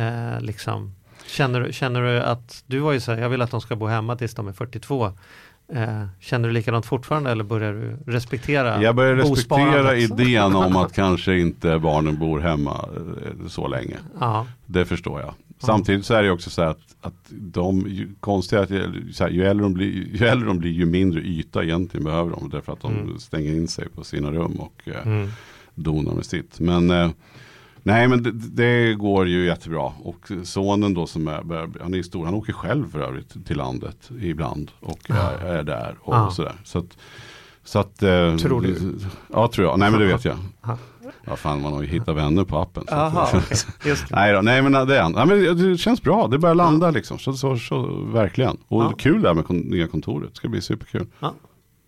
[0.00, 0.94] eh, liksom
[1.26, 3.86] känner, känner du att du var ju så här, jag vill att de ska bo
[3.86, 5.12] hemma tills de är 42.
[5.72, 10.92] Eh, känner du likadant fortfarande eller börjar du respektera Jag börjar respektera idén om att
[10.94, 13.96] kanske inte barnen bor hemma eh, så länge.
[14.20, 15.34] Ja, Det förstår jag.
[15.58, 18.68] Samtidigt så är det också så här att, att de, ju, konstigt att
[19.12, 22.30] så här, ju, äldre de blir, ju äldre de blir ju mindre yta egentligen behöver
[22.30, 22.50] de.
[22.50, 23.18] Därför att de Mm.
[23.18, 25.28] stänger in sig på sina rum och eh, mm.
[25.74, 26.60] donar med sitt.
[26.60, 27.10] Men eh,
[27.82, 29.92] nej men det, det går ju jättebra.
[30.02, 34.10] Och sonen då som är, han är stor, han åker själv för övrigt till landet
[34.20, 34.70] ibland.
[34.80, 36.30] Och är, är där och, Ja.
[36.30, 36.54] sådär.
[36.64, 36.98] Så att,
[37.64, 38.94] så att, eh, Tror du?
[39.32, 40.36] Ja tror jag, nej men det vet jag.
[41.24, 41.30] Ja.
[41.30, 42.84] Ja fan man har ju hittat vänner på appen.
[43.86, 44.14] Just det.
[44.16, 47.18] Nej då, nej men det, är, nej, men det känns bra, det börjar landa liksom.
[47.18, 48.56] Så, så, så, verkligen.
[48.68, 48.92] Och Ja.
[48.98, 51.06] kul det här med kon- nya kontoret, det ska bli superkul.
[51.20, 51.34] Ja,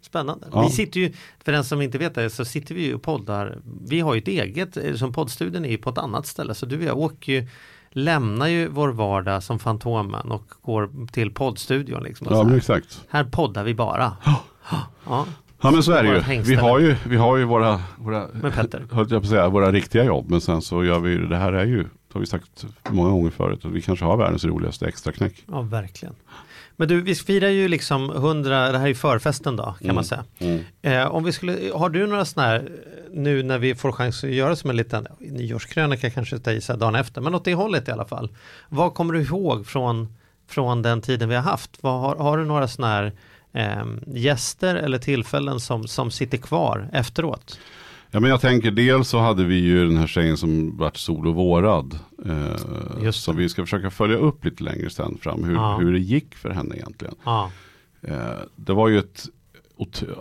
[0.02, 0.46] spännande.
[0.52, 0.62] Ja.
[0.62, 1.12] Vi sitter ju,
[1.44, 3.58] för den som inte vet det, så sitter vi ju och poddar.
[3.88, 6.54] Vi har ju ett eget, eh, som poddstudion är ju på ett annat ställe.
[6.54, 7.46] Så du och jag åker ju,
[7.92, 12.02] lämnar ju vår vardag som Fantomen och går till poddstudion.
[12.02, 13.00] Liksom Ja exakt.
[13.08, 14.16] här poddar vi bara.
[15.06, 15.26] Ja,
[15.62, 16.42] Ja men så är det ju.
[16.42, 18.86] Vi har ju, vi har ju våra, våra, Petter.
[18.92, 20.26] höll jag på säga, våra riktiga jobb.
[20.30, 23.10] Men sen så gör vi ju, det här är ju, det har vi sagt många
[23.10, 25.44] gånger förut, att vi kanske har världens roligaste extraknäck.
[25.46, 26.14] Ja, verkligen.
[26.76, 29.94] Men du, vi firar ju liksom 100, det här är ju förfesten då kan Mm.
[29.94, 30.24] man säga.
[30.38, 30.60] Mm.
[30.82, 32.68] Eh, om vi skulle, har du några sådana här,
[33.12, 36.78] nu när vi får chans att göra som en liten nyårskrönika kanske ta i sig
[36.78, 38.30] dagen efter, men åt det hållet i alla fall.
[38.68, 40.08] Vad kommer du ihåg från,
[40.48, 41.70] från den tiden vi har haft?
[41.80, 43.12] Vad, har, har du några sådana här
[43.52, 47.58] eh, gäster eller tillfällen som, som sitter kvar efteråt?
[48.10, 51.98] Ja men jag tänker dels så hade vi ju den här tjejen som vart solovårad.
[52.26, 55.44] Eh, Just som vi ska försöka följa upp lite längre sen fram.
[55.44, 55.76] Hur, Ja.
[55.80, 57.14] hur det gick för henne egentligen.
[57.24, 57.50] Ja,
[58.02, 58.16] Eh,
[58.56, 59.26] det var ju ett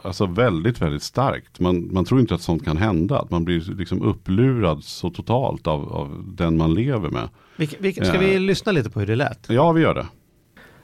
[0.04, 1.60] alltså väldigt, väldigt starkt.
[1.60, 3.20] Man, man tror inte att sånt kan hända.
[3.20, 7.30] Att man blir liksom upplurad så totalt av, av den man lever med.
[7.56, 8.20] vi, vi, ska Ja.
[8.20, 9.46] vi lyssna lite på hur det lät?
[9.50, 10.08] Ja, vi gör det.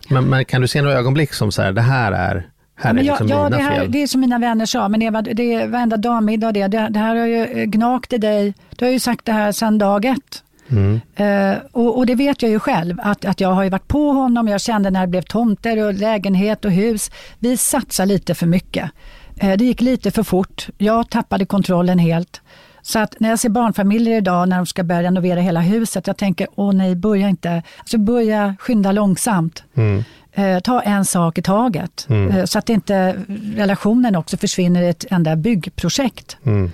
[0.09, 3.03] Men, men kan du se några ögonblick som så här, det här är, här men
[3.03, 3.91] är jag, liksom ja, mina det, här, fel?
[3.91, 6.87] det är som mina vänner sa, men Eva, det är varenda dammiddag det, det.
[6.89, 8.53] Det här har ju eh, gnagt i dig.
[8.69, 10.43] Du har ju sagt det här sedan dag ett.
[10.69, 11.01] Mm.
[11.15, 14.11] Eh, och, och det vet jag ju själv, att, att jag har ju varit på
[14.11, 14.47] honom.
[14.47, 17.11] Jag kände när det blev tomter och lägenhet och hus.
[17.39, 18.91] Vi satsar lite för mycket.
[19.37, 20.67] Eh, det gick lite för fort.
[20.77, 22.41] Jag tappade kontrollen helt.
[22.85, 26.17] Så att när jag ser barnfamiljer idag när de ska börja renovera hela huset, jag
[26.17, 29.63] tänker, åh nej, börja inte, alltså börja skynda långsamt.
[29.75, 30.03] Mm.
[30.33, 32.05] Eh, ta en sak i taget.
[32.09, 32.31] Mm.
[32.31, 33.15] Eh, så att inte
[33.55, 36.37] relationen också försvinner i ett enda byggprojekt.
[36.45, 36.71] Mm.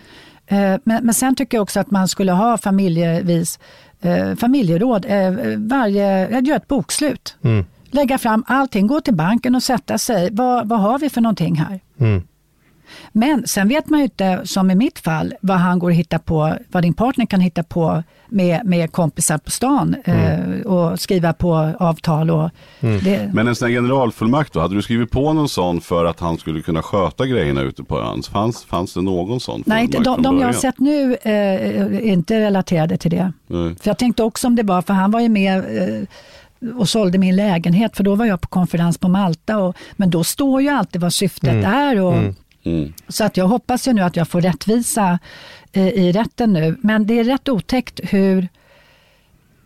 [0.47, 3.59] Eh, Men, men sen tycker jag också att man skulle ha familjevis
[4.01, 5.05] eh, familjeråd.
[5.09, 7.35] Eh, varje, göra ett bokslut.
[7.43, 7.65] Mm.
[7.91, 10.29] Lägga fram allting, gå till banken och sätta sig.
[10.31, 11.79] Vad, vad har vi för någonting här?
[13.13, 13.29] Mm.
[13.29, 16.19] Men sen vet man ju inte, som i mitt fall, vad han går att hitta
[16.19, 20.53] på, vad din partner kan hitta på med, med kompisar på stan Mm.
[20.53, 22.29] eh, och skriva på avtal.
[22.31, 22.49] Och
[22.79, 26.19] det, Men en sån här generalfullmakt då, hade du skrivit på någon sån för att
[26.19, 28.23] han skulle kunna sköta grejerna ute på ön?
[28.23, 31.99] Fanns, fanns det någon sån nej, de, från de jag har sett nu eh, är
[31.99, 33.33] inte relaterade till det.
[33.47, 33.75] Nej.
[33.81, 36.07] För jag tänkte också om det var, för han var ju med eh,
[36.77, 39.57] och sålde min lägenhet, för då var jag på konferens på Malta.
[39.57, 42.01] Och, men då står ju alltid vad syftet är.
[42.01, 42.35] Och, Mm.
[43.07, 45.19] Så att jag hoppas ju nu att jag får rättvisa
[45.73, 46.77] eh, i rätten nu.
[46.81, 48.47] Men det är rätt otäckt hur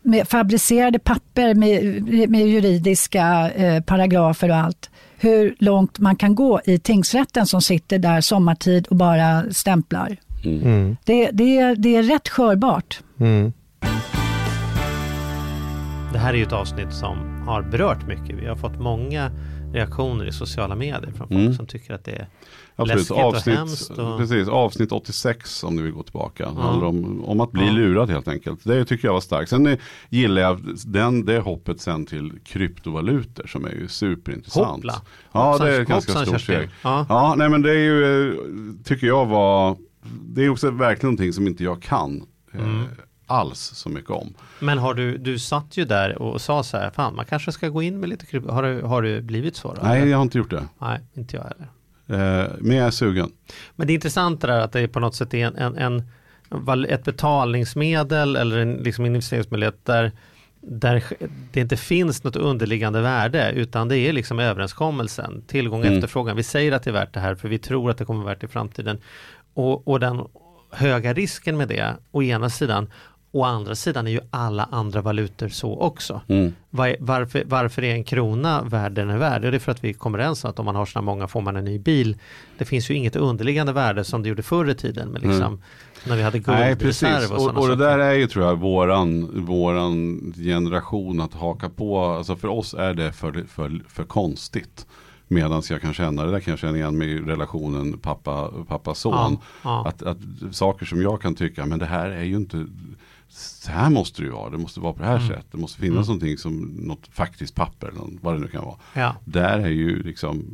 [0.02, 6.62] med fabricerade papper med, med juridiska eh, paragrafer och allt, hur långt man kan gå
[6.66, 10.18] i tingsrätten som sitter där sommartid och bara stämplar.
[10.46, 10.98] Mm.
[11.04, 13.00] Det, det, det är rätt skörbart.
[13.20, 13.54] Mm.
[16.14, 18.36] Det här är ju ett avsnitt som har berört mycket.
[18.42, 19.32] Vi har fått många
[19.74, 21.54] reaktioner i sociala medier från folk Mm.
[21.54, 22.28] som tycker att det är
[22.78, 23.90] Absolut, avsnitt.
[24.00, 24.18] Och...
[24.18, 26.44] precis, avsnitt 86 om du vill gå tillbaka.
[26.56, 26.62] Ja.
[26.62, 27.72] handlar om, om att bli Ja.
[27.72, 28.60] lurad helt enkelt.
[28.64, 29.50] Det tycker jag var starkt.
[29.50, 29.78] Sen
[30.10, 34.68] gillar jag den, det hoppet sen till kryptovalutor som är ju superintressant.
[34.68, 34.94] Hoppla.
[35.32, 36.70] Ja, Hoppsan, det är ett ganska stort steg.
[36.82, 37.06] Ja.
[37.10, 38.36] Ja, nej men det är ju,
[38.84, 39.78] tycker jag var,
[40.26, 42.86] det är också verkligen någonting som inte jag kan eh, Mm.
[43.28, 44.34] alls så mycket om.
[44.60, 47.70] Men har du, du satt ju där och sa så här, fan man kanske ska
[47.70, 48.52] gå in med lite krypto.
[48.52, 49.74] Har du, har du blivit så?
[49.74, 50.68] Då, Nej, jag har inte gjort det.
[50.80, 51.68] Nej, inte jag heller.
[52.08, 53.32] Eh, men jag är sugen.
[53.76, 57.04] Men det intressanta är att det är på något sätt är en, en, en, ett
[57.04, 60.12] betalningsmedel eller en liksom investeringsmöjlighet där,
[60.62, 61.04] där
[61.52, 65.98] det inte finns något underliggande värde utan det är liksom överenskommelsen, tillgång och Mm.
[65.98, 66.36] efterfrågan.
[66.36, 68.34] Vi säger att det är värt det här för vi tror att det kommer vara
[68.34, 68.98] värt det i framtiden.
[69.54, 70.22] Och, och den
[70.72, 72.89] höga risken med det, å ena sidan,
[73.36, 76.21] å andra sidan är ju alla andra valutor så också.
[76.28, 76.54] Mm.
[76.69, 79.41] Var, varför, varför är en krona värd den är värd?
[79.41, 81.41] Det är för att vi kommer överens att om man har så här många får
[81.41, 82.17] man en ny bil.
[82.58, 85.62] Det finns ju inget underliggande värde som det gjorde förr i tiden med liksom,
[86.08, 89.45] när vi hade guldreserv och Och, sådana och det där är ju tror jag våran,
[89.45, 92.00] våran generation att haka på.
[92.00, 94.86] Alltså för oss är det för, för, för konstigt.
[95.28, 99.13] Medan jag kan känna, det där kan jag känna igen med relationen pappa, pappa son.
[99.13, 99.88] Ja, ja.
[99.88, 100.17] Att, att
[100.52, 102.65] saker som jag kan tycka, men det här är ju inte
[103.30, 105.28] så här måste det ju vara, det måste vara på det här Mm.
[105.28, 105.46] sättet.
[105.52, 108.76] Det måste finnas någonting som något faktiskt papper, eller något- vad det nu kan vara.
[108.94, 109.16] Ja.
[109.26, 110.46] Där är ju liksom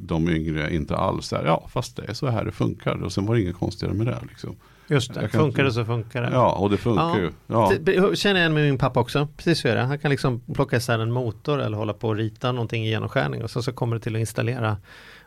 [0.00, 3.02] de yngre inte alls där, ja fast det är så här det funkar.
[3.02, 4.18] Och sen var det inget konstigare med det.
[4.28, 4.56] Liksom.
[4.88, 6.30] Just det, funkar det så funkar det.
[6.32, 7.30] Ja, och det funkar ju.
[7.46, 7.72] Ja.
[7.80, 9.28] Det känner jag igen med min pappa också.
[9.36, 9.82] Precis så är det.
[9.82, 13.42] Han kan liksom plocka isär en motor eller hålla på och rita någonting i genomskärning
[13.44, 14.76] och så, så kommer det till att installera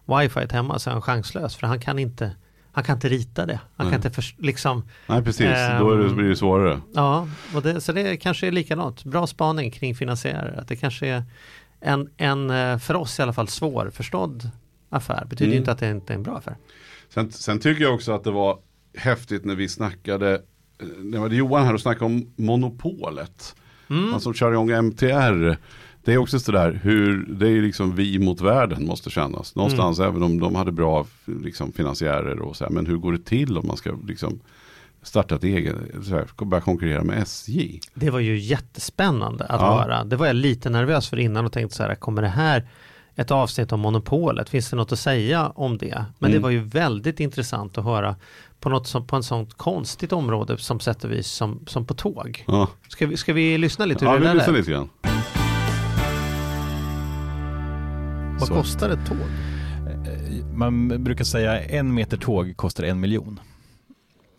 [0.05, 2.31] wifi hemma så är han chanslös för han kan inte
[2.77, 3.59] han kan inte rita det.
[3.75, 3.99] Han Nej.
[4.01, 5.45] kan inte liksom Nej precis,
[5.79, 6.81] då är det, Ehm, blir det svårare.
[6.93, 9.03] Ja, och det, så det kanske är likadant.
[9.03, 10.59] Bra spaning kring finansiärer.
[10.59, 11.23] Att det kanske är
[11.79, 14.49] en, en eh, för oss i alla fall svårförstådd
[14.89, 15.25] affär.
[15.29, 15.57] Betyder Mm.
[15.57, 16.55] inte att det inte är en bra affär.
[17.13, 18.59] Sen, sen tycker jag också att det var
[18.97, 23.55] häftigt när vi snackade, eh, när var det Johan här och snackade om monopolet.
[23.89, 24.11] Mm.
[24.11, 25.57] Han som kör igång MTR.
[26.07, 29.55] Det är också sådär hur, det är liksom vi mot världen måste kännas.
[29.55, 32.71] Någonstans även om de hade bra liksom, finansiärer och så här.
[32.71, 34.39] Men hur går det till om man ska liksom
[35.01, 37.79] starta ett eget, så här, börja konkurrera med SJ?
[37.93, 39.79] Det var ju jättespännande att Ja.
[39.81, 40.03] höra.
[40.03, 42.67] Det var jag lite nervös för innan och tänkte så här, kommer det här
[43.15, 44.49] ett avsnitt om monopolet?
[44.49, 46.05] Finns det något att säga om det?
[46.19, 46.43] Men det Mm.
[46.43, 48.15] var ju väldigt intressant att höra
[48.59, 51.93] på något som, på en sånt konstigt område som sätt och vis som, som på
[51.93, 52.43] tåg.
[52.47, 54.89] Ja, Ska vi, ska vi lyssna lite hur ja det vi lyssnar lite grann.
[58.39, 58.53] Vad Så.
[58.53, 59.17] kostar ett tåg?
[60.53, 63.39] Man brukar säga en meter tåg kostar en miljon.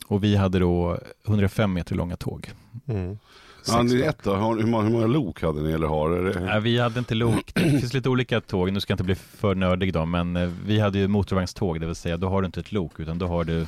[0.06, 2.50] Och vi hade då 105 meter långa tåg.
[2.86, 3.18] Mm.
[3.66, 6.40] Ja, ni ett då, Har- hur, många, hur många lok hade ni eller har?
[6.40, 7.50] Nej, vi hade inte lok.
[7.54, 8.72] Det finns lite olika tåg.
[8.72, 11.86] Nu ska jag inte bli för nördig då, men eh, vi hade ju motorvagnståg, det
[11.86, 13.66] vill säga då har du inte ett lok utan då har du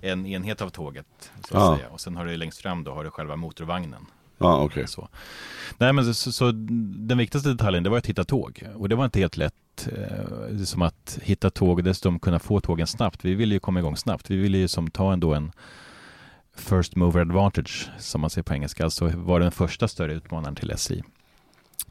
[0.00, 1.06] en enhet av tåget.
[1.48, 1.76] Så att Ja.
[1.76, 1.88] säga.
[1.88, 4.06] Och sen har du längst fram då har du själva motorvagnen.
[4.38, 4.88] Ja, okej.
[4.88, 5.08] Så.
[5.78, 9.04] Nej men så, så den viktigaste detaljen det var att hitta tåg och det var
[9.04, 9.54] inte helt lätt.
[9.86, 13.24] Eh, som att hitta tåg och dessutom kunna få tågen snabbt.
[13.24, 14.30] Vi ville ju komma igång snabbt.
[14.30, 15.52] Vi ville ju som ta ändå en
[16.56, 18.84] first mover advantage som man säger på engelska.
[18.84, 21.02] Alltså var den första större utmanaren till SJ.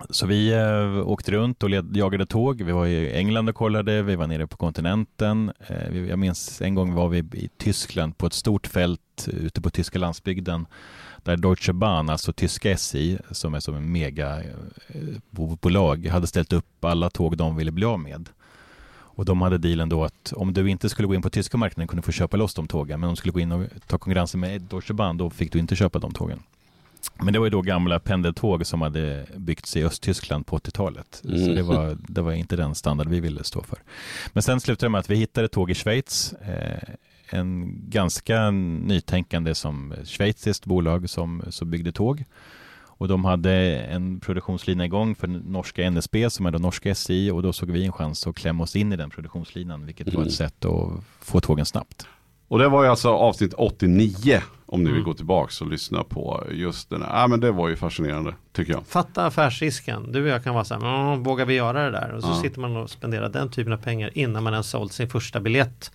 [0.09, 2.61] Så vi eh, åkte runt och led, jagade tåg.
[2.61, 5.51] Vi var i England och kollade, vi var nere på kontinenten.
[5.67, 9.61] Eh, vi, jag minns en gång var vi i Tyskland på ett stort fält ute
[9.61, 10.65] på tyska landsbygden
[11.27, 13.91] där Deutsche Bahn, alltså tyska SJ, som är som en
[15.31, 18.29] megabolag, hade ställt upp alla tåg de ville bli av med.
[18.89, 21.87] Och de hade dealen då att om du inte skulle gå in på tyska marknaden
[21.87, 23.97] kunde du få köpa loss de tågen, men om du skulle gå in och ta
[23.97, 26.39] konkurrensen med Deutsche Bahn, då fick du inte köpa de tågen.
[27.19, 31.21] Men det var ju då gamla pendeltåg som hade byggts i Östtyskland på 80-talet.
[31.25, 31.45] Mm.
[31.45, 33.79] Så det var, det var inte den standard vi ville stå för.
[34.33, 36.33] Men sen slutade det med att vi hittade tåg i Schweiz.
[36.33, 36.93] Eh,
[37.29, 42.23] en ganska nytänkande som schweiziskt bolag som så byggde tåg.
[42.99, 47.43] Och de hade en produktionslinje igång för norska NSB som är då norska SJ och
[47.43, 50.27] då såg vi en chans att klämma oss in i den produktionslinan vilket var Mm.
[50.27, 52.07] ett sätt att få tågen snabbt.
[52.47, 55.05] Och det var ju alltså avsnitt 89 om ni vill Mm.
[55.05, 57.21] gå tillbaks och lyssna på just den här.
[57.21, 58.87] Ja men det var ju fascinerande tycker jag.
[58.87, 60.11] Fatta affärsrisken.
[60.11, 62.11] Du och jag kan vara så här, "Mm, vågar vi göra det där?
[62.11, 62.41] Och så Ja.
[62.41, 65.91] sitter man och spenderar den typen av pengar innan man ens sålt sin första biljett.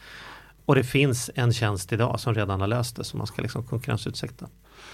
[0.64, 3.64] Och det finns en tjänst idag som redan har löst det, så man ska liksom
[3.64, 4.48] konkurrensutsätta.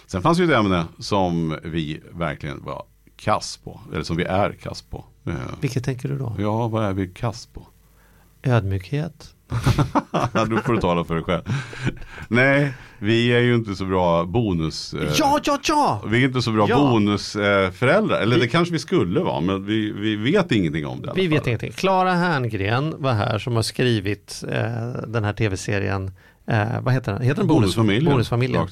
[0.07, 2.85] Sen fanns ju ett ämne som vi verkligen var
[3.17, 3.81] kass på.
[3.93, 5.05] Eller som vi är kass på.
[5.61, 6.37] Vilket tänker du då?
[6.39, 7.67] Ja, vad är vi kass på?
[8.43, 9.35] Ödmjukhet?
[10.49, 11.43] du får tala för dig själv.
[12.29, 14.95] Nej, vi är ju inte så bra bonus.
[14.95, 16.03] eh, Ja, ja, ja!
[16.07, 16.77] Vi är inte så bra Ja.
[16.79, 18.21] bonusföräldrar.
[18.21, 19.41] Eller Vi- det kanske vi skulle vara.
[19.41, 21.13] Men vi, vi vet ingenting om det.
[21.15, 21.73] Vi vet ingenting.
[21.73, 26.11] Klara Herngren var här som har skrivit eh, den här tv-serien.
[26.47, 27.23] Eh, vad heter den?
[27.23, 28.13] Heter den Bonus- Bonusfamiljen.
[28.13, 28.67] Bonusfamiljen.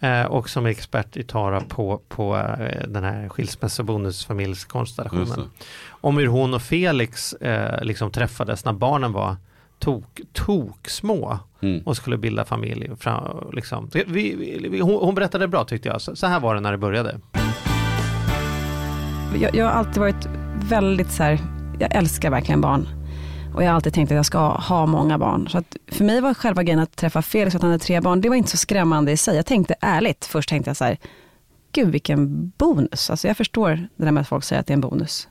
[0.00, 5.50] Eh, och som är expert i Tara på, på eh, den här skilsmässa och bonusfamiljskonstellationen.
[5.88, 9.36] Om hur hon och Felix eh, liksom träffades när barnen var
[9.78, 11.82] tok, tok små Mm.
[11.86, 12.90] och skulle bilda familj.
[13.00, 13.90] Fram, liksom.
[13.92, 16.00] vi, vi, vi, hon, hon berättade bra tyckte jag.
[16.00, 17.20] Så, så här var det när det började.
[19.40, 20.28] Jag, jag har alltid varit
[20.68, 21.38] väldigt så här,
[21.80, 22.88] jag älskar verkligen barn.
[23.54, 25.48] Och jag har alltid tänkt att jag ska ha många barn.
[25.48, 28.00] Så att för mig var själva grejen att träffa Felix och att han hade tre
[28.00, 29.36] barn, det var inte så skrämmande i sig.
[29.36, 30.96] Jag tänkte ärligt, först tänkte jag så här,
[31.72, 33.10] gud vilken bonus.
[33.10, 35.28] Alltså jag förstår det där med att folk säger att det är en bonus.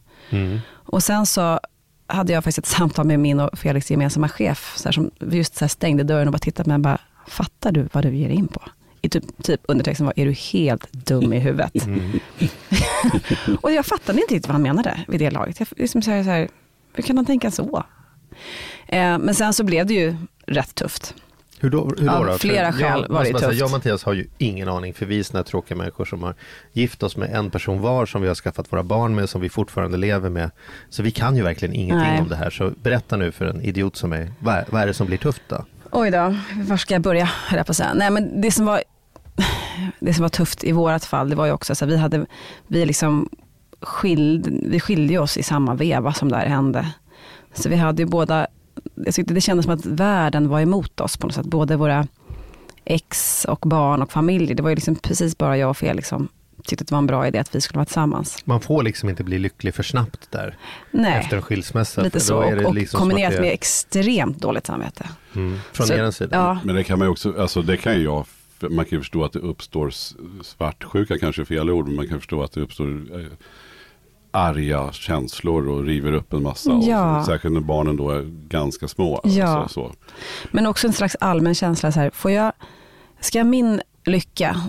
[0.73, 1.59] Och sen så
[2.07, 5.55] hade jag faktiskt ett samtal med min och Felix gemensamma chef, så här, som just
[5.55, 8.15] så här stängde dörren och bara tittade på mig och bara, fattar du vad du
[8.15, 8.61] ger in på?
[9.01, 11.73] I typ, typ undertexten var, är du helt dum i huvudet?
[13.61, 15.59] och jag fattade inte riktigt vad han menade vid det laget.
[15.59, 16.49] Jag, liksom så här, så här,
[16.93, 17.83] hur kan han tänka så?
[18.87, 20.15] Eh, men sen så blev det ju
[20.47, 21.15] rätt tufft.
[21.65, 21.91] Hur då?
[21.97, 22.37] Hur då, Av då?
[22.37, 23.59] flera För skäl jag, var det säga, tufft.
[23.59, 26.23] Jag och Mattias har ju ingen aning för vi är såna här tråkiga människor som
[26.23, 26.35] har
[26.73, 29.49] gift oss med en person var som vi har skaffat våra barn med som vi
[29.49, 30.51] fortfarande lever med.
[30.89, 32.21] Så vi kan ju verkligen ingenting Nej.
[32.21, 32.49] om det här.
[32.49, 35.17] Så berätta nu för en idiot som mig, vad är, vad är det som blir
[35.17, 35.65] tufft då?
[35.91, 36.35] Oj då,
[36.67, 37.25] var ska jag börja?
[37.25, 37.93] höll jag på att säga.
[37.93, 38.83] Nej, men det som var
[39.99, 42.25] det som var tufft i vårat fall, det var ju också så att vi hade,
[42.67, 43.29] vi liksom
[43.81, 46.91] skild, vi skilde oss i samma veva som det här hände.
[47.53, 48.47] Så vi hade ju båda,
[48.95, 51.45] jag tyckte det kändes som att världen var emot oss på något sätt.
[51.45, 52.07] Både våra
[52.85, 54.53] ex och barn och familj.
[54.55, 56.27] Det var ju liksom precis bara jag och Felix som
[56.63, 58.37] tyckte att det var en bra idé att vi skulle vara tillsammans.
[58.45, 60.57] Man får liksom inte bli lycklig för snabbt där
[60.91, 62.01] Nej, efter en skilsmässa.
[62.01, 62.33] lite så.
[62.33, 65.09] då är det Och, liksom kombinerat det- med extremt dåligt samvete.
[65.35, 66.35] mm, från Så- er sida.
[66.37, 68.25] Ja, Men det kan man ju också, alltså det kan ju jag,
[68.59, 69.91] man kan ju förstå att det uppstår
[70.43, 72.87] svartsjuka kanske fel ord, men man kan förstå att det uppstår
[73.19, 73.25] eh,
[74.35, 76.79] arga känslor och river upp en massa.
[76.83, 77.19] Ja.
[77.19, 79.21] Och, särskilt när barnen då är ganska små.
[79.23, 79.47] Ja.
[79.47, 79.91] Alltså, så.
[80.51, 82.53] Men också en slags allmän känsla så här, får jag,
[83.19, 84.61] ska min lycka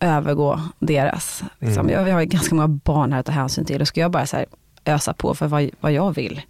[0.00, 1.42] övergå deras?
[1.58, 1.80] Liksom.
[1.80, 1.92] Mm.
[1.92, 4.10] Jag, vi har ju ganska många barn här att ta hänsyn till och ska jag
[4.10, 4.46] bara så här
[4.84, 6.42] ösa på för vad, vad jag vill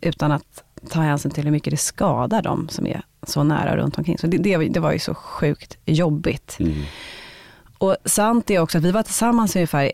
[0.00, 3.98] utan att ta hänsyn till hur mycket det skadar dem som är så nära runt
[3.98, 4.18] omkring.
[4.18, 6.56] Så det, det, det var ju så sjukt jobbigt.
[6.60, 6.82] Mm.
[7.78, 9.92] Och sant är också att vi var tillsammans i ungefär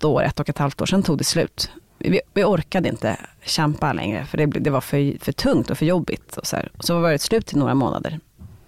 [0.00, 1.70] ett år, ett och ett halvt år, sen tog det slut.
[1.98, 5.78] Vi, vi orkade inte kämpa längre, för det, blev- det var för, för tungt och
[5.78, 6.36] för jobbigt.
[6.36, 6.68] Och så, här.
[6.78, 8.20] så var det ett slut i några månader.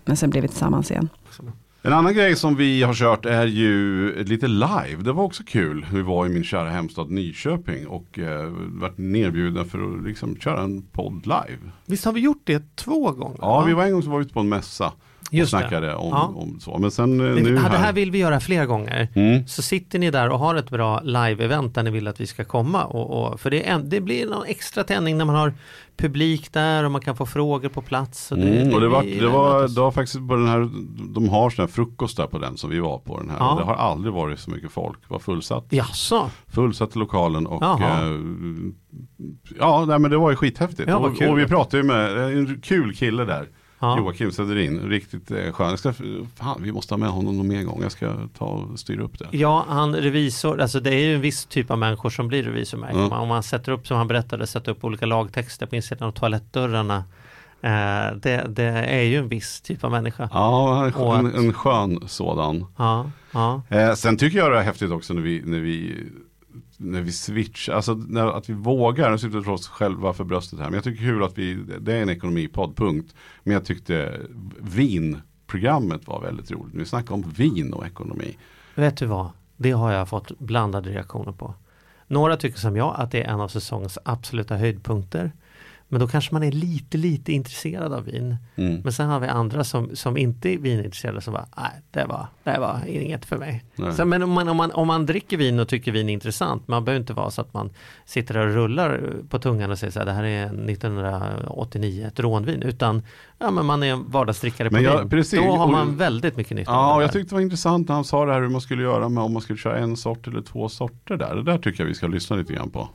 [0.04, 1.08] Men sen blev vi tillsammans igen.
[1.82, 5.02] En annan grej som vi har kört är ju lite live.
[5.04, 5.86] Det var också kul.
[5.92, 10.62] Vi var i min kära hemstad Nyköping och eh, varit nerbjudna för att liksom köra
[10.62, 11.58] en podd live.
[11.86, 13.38] Visst har vi gjort det två gånger?
[13.40, 13.64] Ja, va?
[13.66, 14.92] vi var en gång så var vi ute på en mässa
[15.32, 15.58] och Just det.
[15.58, 16.32] snackade om, Ja.
[16.36, 16.78] om så.
[16.78, 17.70] Men sen eh, Det, nu ja, här.
[17.70, 19.08] det här vill vi göra fler gånger.
[19.14, 19.46] Mm.
[19.46, 22.44] Så sitter ni där och har ett bra live-event där ni vill att vi ska
[22.44, 22.84] komma.
[22.84, 25.54] Och, och, för det, en, det blir någon extra tändning när man har
[25.96, 28.32] publik där och man kan få frågor på plats.
[28.32, 30.68] Och det, Mm, och det var, det var, det var faktiskt på den här,
[31.14, 33.36] de har sån här frukost där på den som vi var på den här.
[33.38, 33.56] Ja.
[33.58, 34.98] Det har aldrig varit så mycket folk.
[35.00, 35.66] Det var fullsatt.
[35.70, 36.30] Jaså?
[36.48, 38.06] Fullsatt i lokalen och Jaha.
[38.06, 38.16] eh,
[39.58, 40.88] ja, nej, men det var ju skithäftigt.
[40.88, 43.48] Ja, och, och vi pratade ju med en kul kille där.
[43.82, 43.98] Ja.
[43.98, 45.70] Joakim Söderin, riktigt eh, skön.
[45.70, 45.92] Jag ska,
[46.36, 47.82] fan, vi måste ha med honom någon mer gång.
[47.82, 49.26] Jag ska ta och styra upp det.
[49.30, 52.78] Ja, han revisor, alltså det är ju en viss typ av människor som blir revisor
[52.78, 53.08] märker Mm.
[53.10, 53.20] man.
[53.20, 57.04] Om man sätter upp, som han berättade, sätter upp olika lagtexter på insidan av toalettdörrarna.
[57.62, 60.28] Eh, det, det är ju en viss typ av människa.
[60.32, 62.66] Ja, en, att- en skön sådan.
[62.76, 63.62] Ja, ja.
[63.68, 65.96] Eh, sen tycker jag det är häftigt också när vi, när vi,
[66.82, 70.58] när vi switchar, alltså när, att vi vågar, nu sitter vi oss själva för bröstet
[70.58, 73.14] här, men jag tycker kul att vi, det är en ekonomipodd, punkt.
[73.42, 74.20] Men jag tyckte
[74.60, 78.36] vinprogrammet var väldigt roligt, vi snackade om vin och ekonomi.
[78.74, 79.28] Vet du vad?
[79.56, 81.54] Det har jag fått blandade reaktioner på.
[82.06, 85.32] Några tycker som jag att det är en av säsongens absoluta höjdpunkter.
[85.92, 88.36] Men då kanske man är lite, lite intresserad av vin.
[88.56, 88.80] Mm.
[88.80, 92.26] Men sen har vi andra som, som inte är vinintresserade som bara, nej, det var,
[92.44, 93.64] det var inget för mig.
[93.96, 96.68] Så, men om man, om, man, om man dricker vin och tycker vin är intressant,
[96.68, 97.70] man behöver inte vara så att man
[98.04, 102.62] sitter och rullar på tungan och säger så här, det här är 1989, ett rånvin,
[102.62, 103.02] utan
[103.38, 105.10] ja, men man är en vardagsdrickare på Men jag- vin.
[105.10, 107.94] precis, Då har man väldigt mycket nytta Ja, och jag tyckte det var intressant när
[107.94, 110.26] han sa det här hur man skulle göra med om man skulle köra en sort
[110.26, 111.34] eller två sorter där.
[111.34, 112.88] Det där tycker jag vi ska lyssna lite grann på.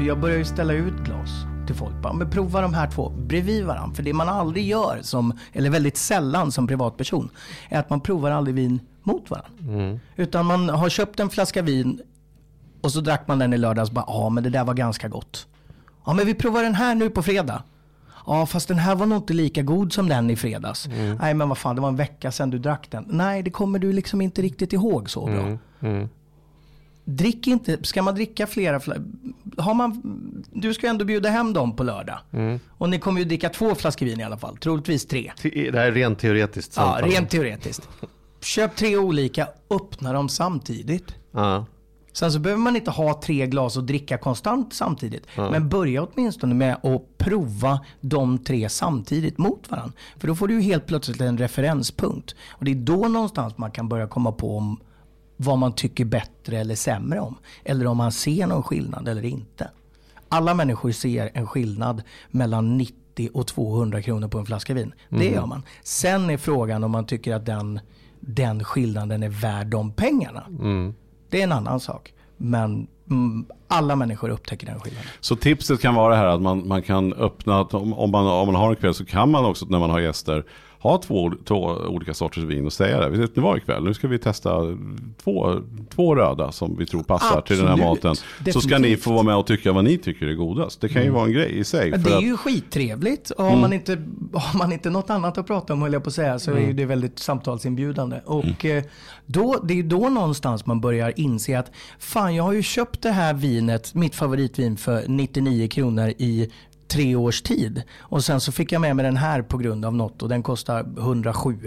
[0.00, 1.30] Jag börjar ju ställa ut glas
[1.66, 1.94] till folk.
[2.02, 3.94] Bara, men prova de här två bredvid varandra.
[3.94, 7.28] För det man aldrig gör, som, eller väldigt sällan som privatperson,
[7.68, 9.98] är att man provar aldrig vin mot varandra.
[10.16, 12.00] Utan man har köpt en flaska vin
[12.80, 15.08] och så drack man den i lördags och bara, ja men det där var ganska
[15.08, 15.46] gott.
[16.06, 17.62] Ja men vi provar den här nu på fredag.
[18.26, 20.86] Ja fast den här var nog inte lika god som den i fredags.
[21.20, 23.04] Nej men vad fan, det var en vecka sedan du drack den.
[23.08, 25.58] Nej det kommer du liksom inte riktigt ihåg så bra.
[27.04, 28.80] Drick inte, ska man dricka flera,
[29.56, 30.02] har man,
[30.52, 32.18] du ska ju ändå bjuda hem dem på lördag.
[32.68, 35.32] Och ni kommer ju dricka två flaskor vin i alla fall, troligtvis tre.
[35.42, 37.88] Det här är rent teoretiskt Ja, rent teoretiskt.
[38.40, 41.14] Köp tre olika, öppna dem samtidigt.
[41.32, 41.66] Ja.
[42.12, 45.26] Sen så behöver man inte ha tre glas och dricka konstant samtidigt.
[45.36, 49.92] Men börja åtminstone med att prova de tre samtidigt mot varandra.
[50.16, 52.34] För då får du ju helt plötsligt en referenspunkt.
[52.50, 54.80] Och det är då någonstans man kan börja komma på om
[55.36, 57.38] vad man tycker bättre eller sämre om.
[57.64, 59.70] Eller om man ser någon skillnad eller inte.
[60.28, 64.94] Alla människor ser en skillnad mellan 90 och 200 kronor på en flaska vin.
[65.08, 65.62] Det gör man.
[65.82, 67.80] Sen är frågan om man tycker att den,
[68.20, 70.44] den skillnaden är värd de pengarna.
[71.30, 72.12] Det är en annan sak.
[72.36, 75.08] Men mm, alla människor upptäcker den skillnaden.
[75.20, 78.70] Så tipset kan vara här att man, man kan öppna, om, man, om man har
[78.70, 80.44] en kväll så kan man också när man har gäster
[80.84, 81.56] ha två, två
[81.88, 83.08] olika sorters vin och säga det.
[83.18, 83.84] Vet ni vad ikväll?
[83.84, 84.50] Nu ska vi testa
[85.24, 85.54] två,
[85.94, 88.04] två röda som vi tror passar till den här Absolut.
[88.04, 88.52] maten.
[88.52, 89.02] Så ska ni Definitivt.
[89.04, 90.80] få vara med och tycka vad ni tycker är godast.
[90.80, 91.90] Det kan ju vara en grej i sig.
[91.90, 93.30] Det är att- ju skittrevligt.
[93.30, 93.92] Och har, man inte,
[94.32, 96.60] har man inte något annat att prata om höll jag på att säga så är
[96.60, 98.20] ju det väldigt samtalsinbjudande.
[98.24, 98.84] Och eh,
[99.26, 103.10] då, det är då någonstans man börjar inse att fan jag har ju köpt det
[103.10, 106.50] här vinet, mitt favoritvin för 99 kronor i
[106.94, 107.82] tre års tid.
[107.98, 110.42] Och sen så fick jag med mig den här på grund av något och den
[110.42, 111.58] kostar 107.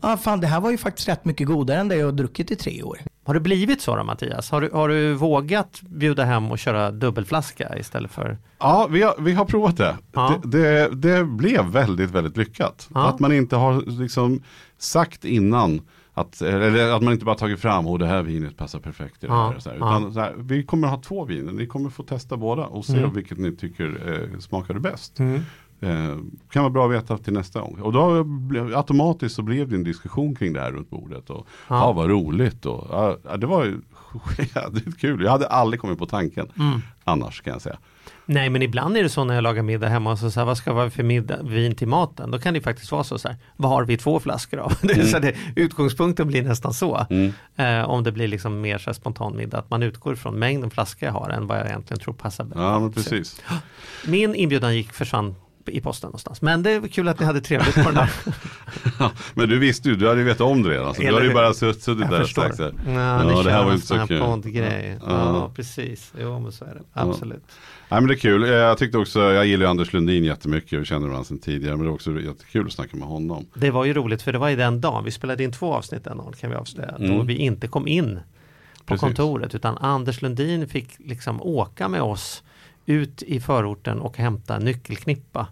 [0.00, 2.50] Ah, fan det här var ju faktiskt rätt mycket godare än det jag har druckit
[2.50, 2.98] i tre år.
[3.24, 4.50] Har det blivit så då Mattias?
[4.50, 8.38] Har du, har du vågat bjuda hem och köra dubbelflaska istället för?
[8.58, 9.96] Ja, vi har, vi har provat det.
[10.12, 10.40] Ja.
[10.44, 10.94] det, det.
[10.94, 12.88] Det blev väldigt, väldigt lyckat.
[12.94, 13.08] Ja.
[13.08, 14.42] Att man inte har liksom
[14.78, 15.80] sagt innan
[16.18, 19.26] att, eller att man inte bara tagit fram och det här vinet passar perfekt i
[19.26, 19.54] Ja.
[19.58, 19.76] Så här.
[19.80, 19.98] Ja.
[19.98, 22.98] Utan så här, vi kommer ha två viner, ni kommer få testa båda och se
[22.98, 23.12] Mm.
[23.14, 25.20] vilket ni tycker eh, smakade bäst.
[25.80, 26.16] Eh,
[26.50, 27.78] kan vara bra att veta till nästa gång.
[27.80, 31.30] Och då blev, automatiskt så blev det en diskussion kring det här runt bordet.
[31.30, 31.76] Och, ja.
[31.76, 31.92] Ja.
[31.92, 32.66] vad roligt.
[32.66, 33.80] Och, ja, det var ju
[34.54, 35.22] jädrigt kul.
[35.24, 36.80] Jag hade aldrig kommit på tanken Mm.
[37.04, 37.78] annars kan jag säga.
[38.26, 40.44] Nej men ibland är det så när jag lagar middag hemma och så, så här,
[40.44, 42.30] vad ska vara för middag, vin till maten?
[42.30, 44.72] Då kan det faktiskt vara så, så här, vad har vi två flaskor av?
[44.82, 47.06] Det är så det, utgångspunkten blir nästan så.
[47.10, 47.32] Mm.
[47.56, 50.70] Eh, om det blir liksom mer så här, spontan middag, att man utgår från mängden
[50.70, 52.46] flaskor jag har än vad jag egentligen tror passar.
[52.54, 53.42] Ja, men precis.
[54.06, 55.34] Min inbjudan gick, försvann
[55.68, 56.42] i posten någonstans.
[56.42, 58.10] Men det var kul att ni hade trevligt på den här.
[58.98, 60.94] Ja, men du visste ju, du hade ju vetat om det redan.
[60.94, 62.50] Så du hade ju bara sutt- suttit Jag där förstår.
[62.52, 62.72] så här.
[62.86, 64.20] Ja, Ja, det här var inte så kul.
[64.20, 64.98] poddgrej.
[65.00, 65.06] Ja.
[65.10, 65.52] Ja.
[65.56, 66.12] precis.
[66.20, 66.80] Jo, men så är det.
[66.94, 67.00] Ja.
[67.00, 67.44] Absolut.
[67.88, 68.42] Nej men det är kul.
[68.48, 71.76] Jag tyckte också, jag gillar ju Anders Lundin jättemycket och känner honom sedan tidigare.
[71.76, 73.46] Men det är också jättekul att snacka med honom.
[73.54, 76.04] Det var ju roligt för det var ju den dagen, vi spelade in två avsnitt
[76.04, 77.26] den dagen kan vi avslöja, då Mm.
[77.26, 78.18] vi inte kom in
[78.78, 79.00] på Precis.
[79.00, 82.42] kontoret utan Anders Lundin fick liksom åka med oss
[82.86, 85.46] ut i förorten och hämta nyckelknippa.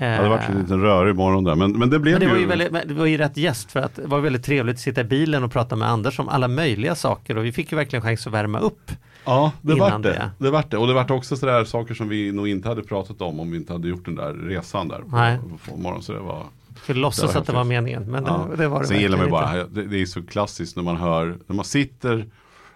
[0.00, 1.54] Ja, det varit en liten rörig morgon där.
[1.54, 2.40] Men, men det blev Men det var, ju...
[2.40, 5.00] ju väldigt, det var ju rätt gäst för att det var väldigt trevligt att sitta
[5.00, 8.02] i bilen och prata med Anders om alla möjliga saker och vi fick ju verkligen
[8.02, 8.92] chans att värma upp.
[9.24, 10.08] Ja, det vart det.
[10.08, 10.30] det.
[10.38, 10.76] det vart det.
[10.76, 13.56] Och det vart också sådär saker som vi nog inte hade pratat om om vi
[13.56, 15.38] inte hade gjort den där resan där på, Nej.
[15.70, 16.02] på morgonen.
[16.02, 16.42] Så det var...
[16.76, 18.46] För låtsas att det var meningen men Ja.
[18.50, 20.82] det, det var det Sen gillar man ju bara, det, det är så klassiskt när
[20.82, 22.26] man hör, när man sitter,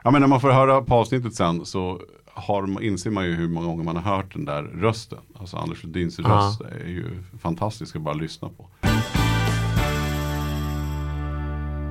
[0.02, 2.00] ja men när man får höra på avsnittet sen så
[2.34, 5.18] har, inser man ju hur många gånger man har hört den där rösten.
[5.38, 6.28] Alltså Anders Lundins Ja.
[6.28, 7.04] röst är ju
[7.42, 8.66] fantastisk att bara lyssna på.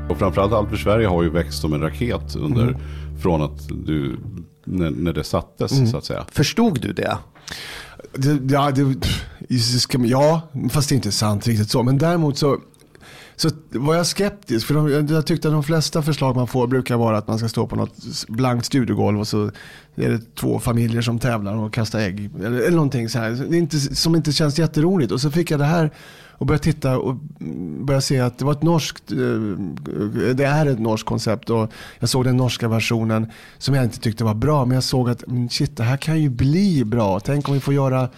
[0.10, 2.80] Och framförallt Allt för Sverige har ju växt som en raket under, Mm.
[3.22, 4.18] från att du,
[4.64, 5.88] när, när det sattes Mm.
[5.88, 6.26] så att säga.
[6.32, 7.18] Förstod du det?
[8.14, 8.96] Det, ja, det,
[10.06, 10.42] ja,
[10.72, 11.84] fast det är inte sant riktigt så.
[11.84, 12.58] Men däremot så,
[13.36, 14.68] så var jag skeptisk.
[14.68, 17.50] För de, jag, tyckte att de flesta förslag man får brukar vara att man ska
[17.50, 19.52] stå på något blankt studiogolv och så
[19.96, 22.30] är det två familjer som tävlar och kastar ägg.
[22.40, 23.30] Eller, eller någonting så här.
[23.32, 25.12] Det är inte, som inte känns jätteroligt.
[25.12, 25.92] Och så fick jag det här
[26.44, 27.16] och började titta och
[27.86, 29.18] började se att det var ett norskt, eh,
[30.34, 34.24] det är ett norskt koncept och jag såg den norska versionen som jag inte tyckte
[34.24, 34.66] var bra.
[34.66, 37.20] Men jag såg att shit, det här kan ju bli bra.
[37.20, 38.10] Tänk om vi får göra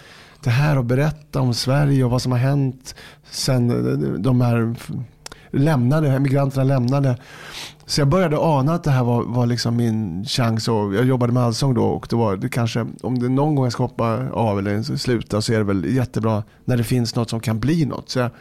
[0.45, 2.95] det här och berätta om Sverige och vad som har hänt
[3.31, 4.75] sen de här
[5.51, 7.17] lämnade, emigranterna lämnade.
[7.85, 10.67] Så jag började ana att det här var, var liksom min chans.
[10.67, 13.65] Och jag jobbade med allsång då och det var det kanske, om det någon gång
[13.65, 17.29] jag ska hoppa av eller sluta så är det väl jättebra när det finns något
[17.29, 18.09] som kan bli något.
[18.09, 18.31] Så jag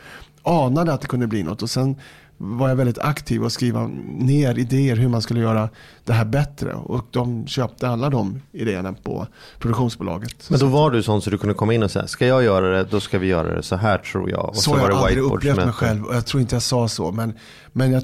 [0.45, 1.97] anade att det kunde bli något och sen
[2.39, 3.87] var jag väldigt aktiv och skriva
[4.19, 5.69] ner idéer hur man skulle göra
[6.05, 6.75] det här bättre.
[6.75, 9.27] Och de köpte alla de idéerna på
[9.59, 10.51] produktionsbolaget.
[10.51, 12.77] Men då var du sån så du kunde komma in och säga, ska jag göra
[12.77, 14.49] det, då ska vi göra det så här tror jag.
[14.49, 16.89] Och så, så har jag aldrig upplevt mig själv och jag tror inte jag sa
[16.89, 17.13] så.
[17.13, 17.35] Men,
[17.73, 18.03] men jag,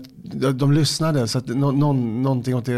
[0.55, 2.73] de lyssnade så att någon, någonting åt det,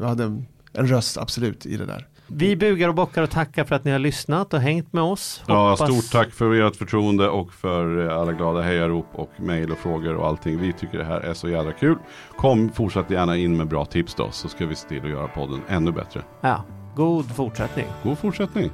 [0.00, 0.24] jag hade
[0.72, 2.06] en röst absolut i det där.
[2.28, 5.42] Vi bugar och bockar och tackar för att ni har lyssnat och hängt med oss.
[5.46, 5.80] Hoppas...
[5.80, 10.16] Ja, stort tack för ert förtroende och för alla glada hejarop och mejl och frågor
[10.16, 10.60] och allting.
[10.60, 11.98] Vi tycker det här är så jävla kul.
[12.36, 15.28] Kom fortsatt gärna in med bra tips då så ska vi se till att göra
[15.28, 16.22] podden ännu bättre.
[16.40, 16.64] Ja,
[16.96, 17.86] god fortsättning.
[18.02, 18.70] God fortsättning.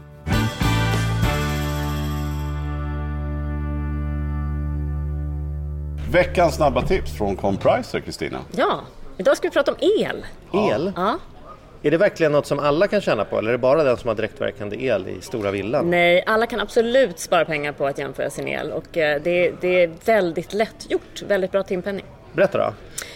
[6.11, 8.38] Veckans snabba tips från Compriser, Kristina.
[8.50, 8.80] Ja,
[9.16, 10.24] idag ska vi prata om el.
[10.53, 10.92] El?
[10.96, 11.18] Ja.
[11.85, 14.09] Är det verkligen något som alla kan tjäna på eller är det bara den som
[14.09, 15.91] har direktverkande el i stora villan?
[15.91, 19.83] Nej, alla kan absolut spara pengar på att jämföra sin el och eh, det, det
[19.83, 21.22] är väldigt lätt gjort.
[21.22, 22.05] Väldigt bra timpenning.
[22.33, 22.74] Berätta då.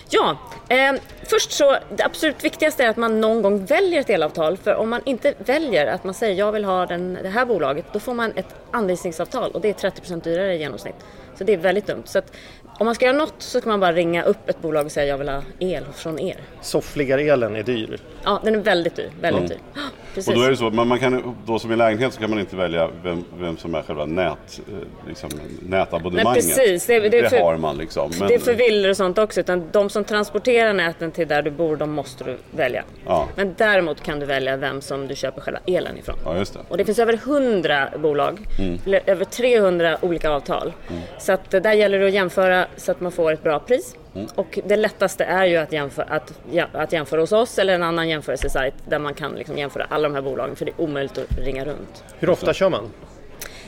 [0.08, 0.38] Ja,
[0.68, 4.56] eh, först så det absolut viktigaste är att man någon gång väljer ett elavtal.
[4.56, 7.84] För om man inte väljer att man säger jag vill ha den, det här bolaget,
[7.92, 11.04] då får man ett anvisningsavtal och det är 30% dyrare i genomsnitt.
[11.38, 12.02] Så det är väldigt dumt.
[12.04, 12.32] Så att
[12.78, 15.06] om man ska göra något så ska man bara ringa upp ett bolag och säga
[15.06, 16.36] jag vill ha el från er.
[16.60, 18.00] Soffliggarelen är dyr.
[18.24, 19.10] Ja, den är väldigt dyr.
[19.20, 19.58] Väldigt mm.
[19.74, 19.82] dyr.
[20.14, 20.28] Precis.
[20.28, 22.38] Och då är det så, man, man kan, då som i lägenhet så kan man
[22.38, 25.30] inte välja vem, vem som är själva nät, eh, liksom,
[25.62, 26.44] nätabonnemanget.
[26.44, 26.86] Nej, precis.
[26.86, 28.10] Det, det, det för, har man liksom.
[28.18, 28.28] Men...
[28.28, 31.50] Det är för villor och sånt också, utan de som transporterar näten till där du
[31.50, 32.84] bor, de måste du välja.
[33.06, 33.28] Ja.
[33.36, 36.16] Men däremot kan du välja vem som du köper själva elen ifrån.
[36.24, 36.60] Ja, just det.
[36.68, 39.00] Och det finns över 100 bolag, mm.
[39.06, 40.72] över 300 olika avtal.
[40.88, 41.02] Mm.
[41.18, 43.96] Så att där gäller det att jämföra så att man får ett bra pris.
[44.14, 44.26] Mm.
[44.34, 46.32] Och det lättaste är ju att jämföra, att,
[46.72, 50.14] att jämföra hos oss eller en annan jämförelsesajt där man kan liksom jämföra alla de
[50.14, 52.04] här bolagen för det är omöjligt att ringa runt.
[52.18, 52.90] Hur ofta kör man?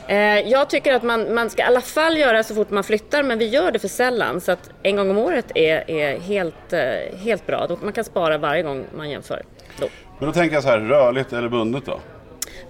[0.07, 3.23] Eh, jag tycker att man, man ska i alla fall göra så fort man flyttar
[3.23, 6.73] men vi gör det för sällan så att en gång om året är, är helt,
[6.73, 7.77] eh, helt bra.
[7.81, 9.43] Man kan spara varje gång man jämför.
[9.79, 9.87] Då.
[10.19, 11.99] Men då tänker jag så här, rörligt eller bundet då?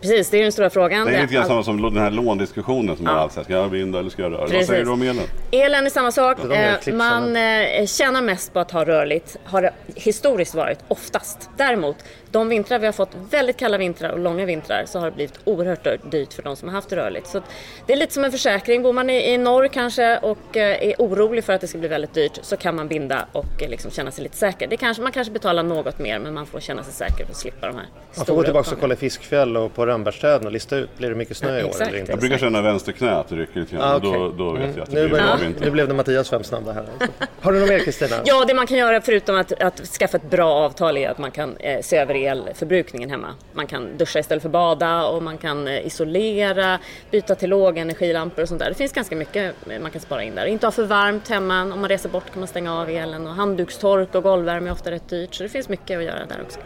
[0.02, 1.08] Precis, det är den stora frågan.
[1.08, 3.12] Det är lite grann samma som den här låndiskussionen som ja.
[3.12, 4.48] man alltid Ska jag binda eller ska jag röra?
[4.48, 5.24] Vad säger du om elen?
[5.52, 6.38] Elen är samma sak.
[6.40, 9.38] Eh, man eh, tjänar mest på att ha rörligt.
[9.44, 11.50] Har det historiskt varit, oftast.
[11.58, 11.96] Däremot,
[12.32, 15.40] de vintrar vi har fått, väldigt kalla vintrar och långa vintrar, så har det blivit
[15.44, 17.28] oerhört dyrt för de som har haft det rörligt.
[17.28, 17.42] Så
[17.86, 18.84] det är lite som en försäkring.
[18.84, 21.88] Bor man i, i norr kanske och eh, är orolig för att det ska bli
[21.88, 24.68] väldigt dyrt så kan man binda och liksom känna sig lite säker.
[24.68, 27.38] Det kanske, man kanske betalar något mer men man får känna sig säker för att
[27.38, 27.86] slippa de här
[28.18, 31.10] Man får gå tillbaka och kolla i Fiskfjäll och på Rönnbärsträden och lista ut, blir
[31.10, 32.12] det mycket snö i år eller inte?
[32.12, 33.84] Jag brukar känna vänster knä att det rycker lite grann.
[33.84, 34.12] Ah, okay.
[34.12, 34.76] då, då vet mm.
[34.76, 35.66] jag att det nu blir bra vinter.
[35.66, 36.86] Nu blev det Mattias fem snabba här.
[36.94, 37.26] Alltså.
[37.42, 38.16] Har du något mer Kristina?
[38.26, 41.32] Ja, det man kan göra förutom att, att skaffa ett bra avtal är att man
[41.32, 43.28] kan eh, se över elförbrukningen hemma.
[43.54, 46.80] Man kan duscha istället för bada och man kan eh, isolera,
[47.12, 48.70] byta till lågenergilampor och sånt där.
[48.70, 50.46] Det finns ganska mycket man kan spara in där.
[50.46, 51.62] Inte ha för varmt hemma.
[51.62, 54.92] Om man reser bort kan man stänga av elen och handdukstork och golvvärme är ofta
[54.92, 55.36] rätt dyrt.
[55.36, 56.60] Så det finns mycket att göra där också.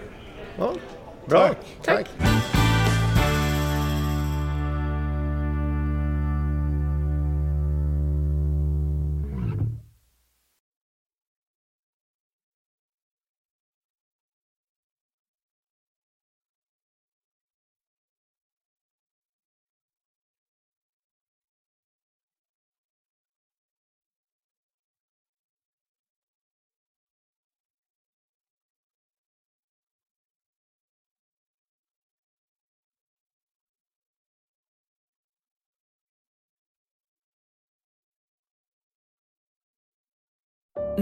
[0.57, 0.73] Ja,
[1.25, 1.47] bra.
[1.47, 1.57] Tack.
[1.83, 2.62] Tack.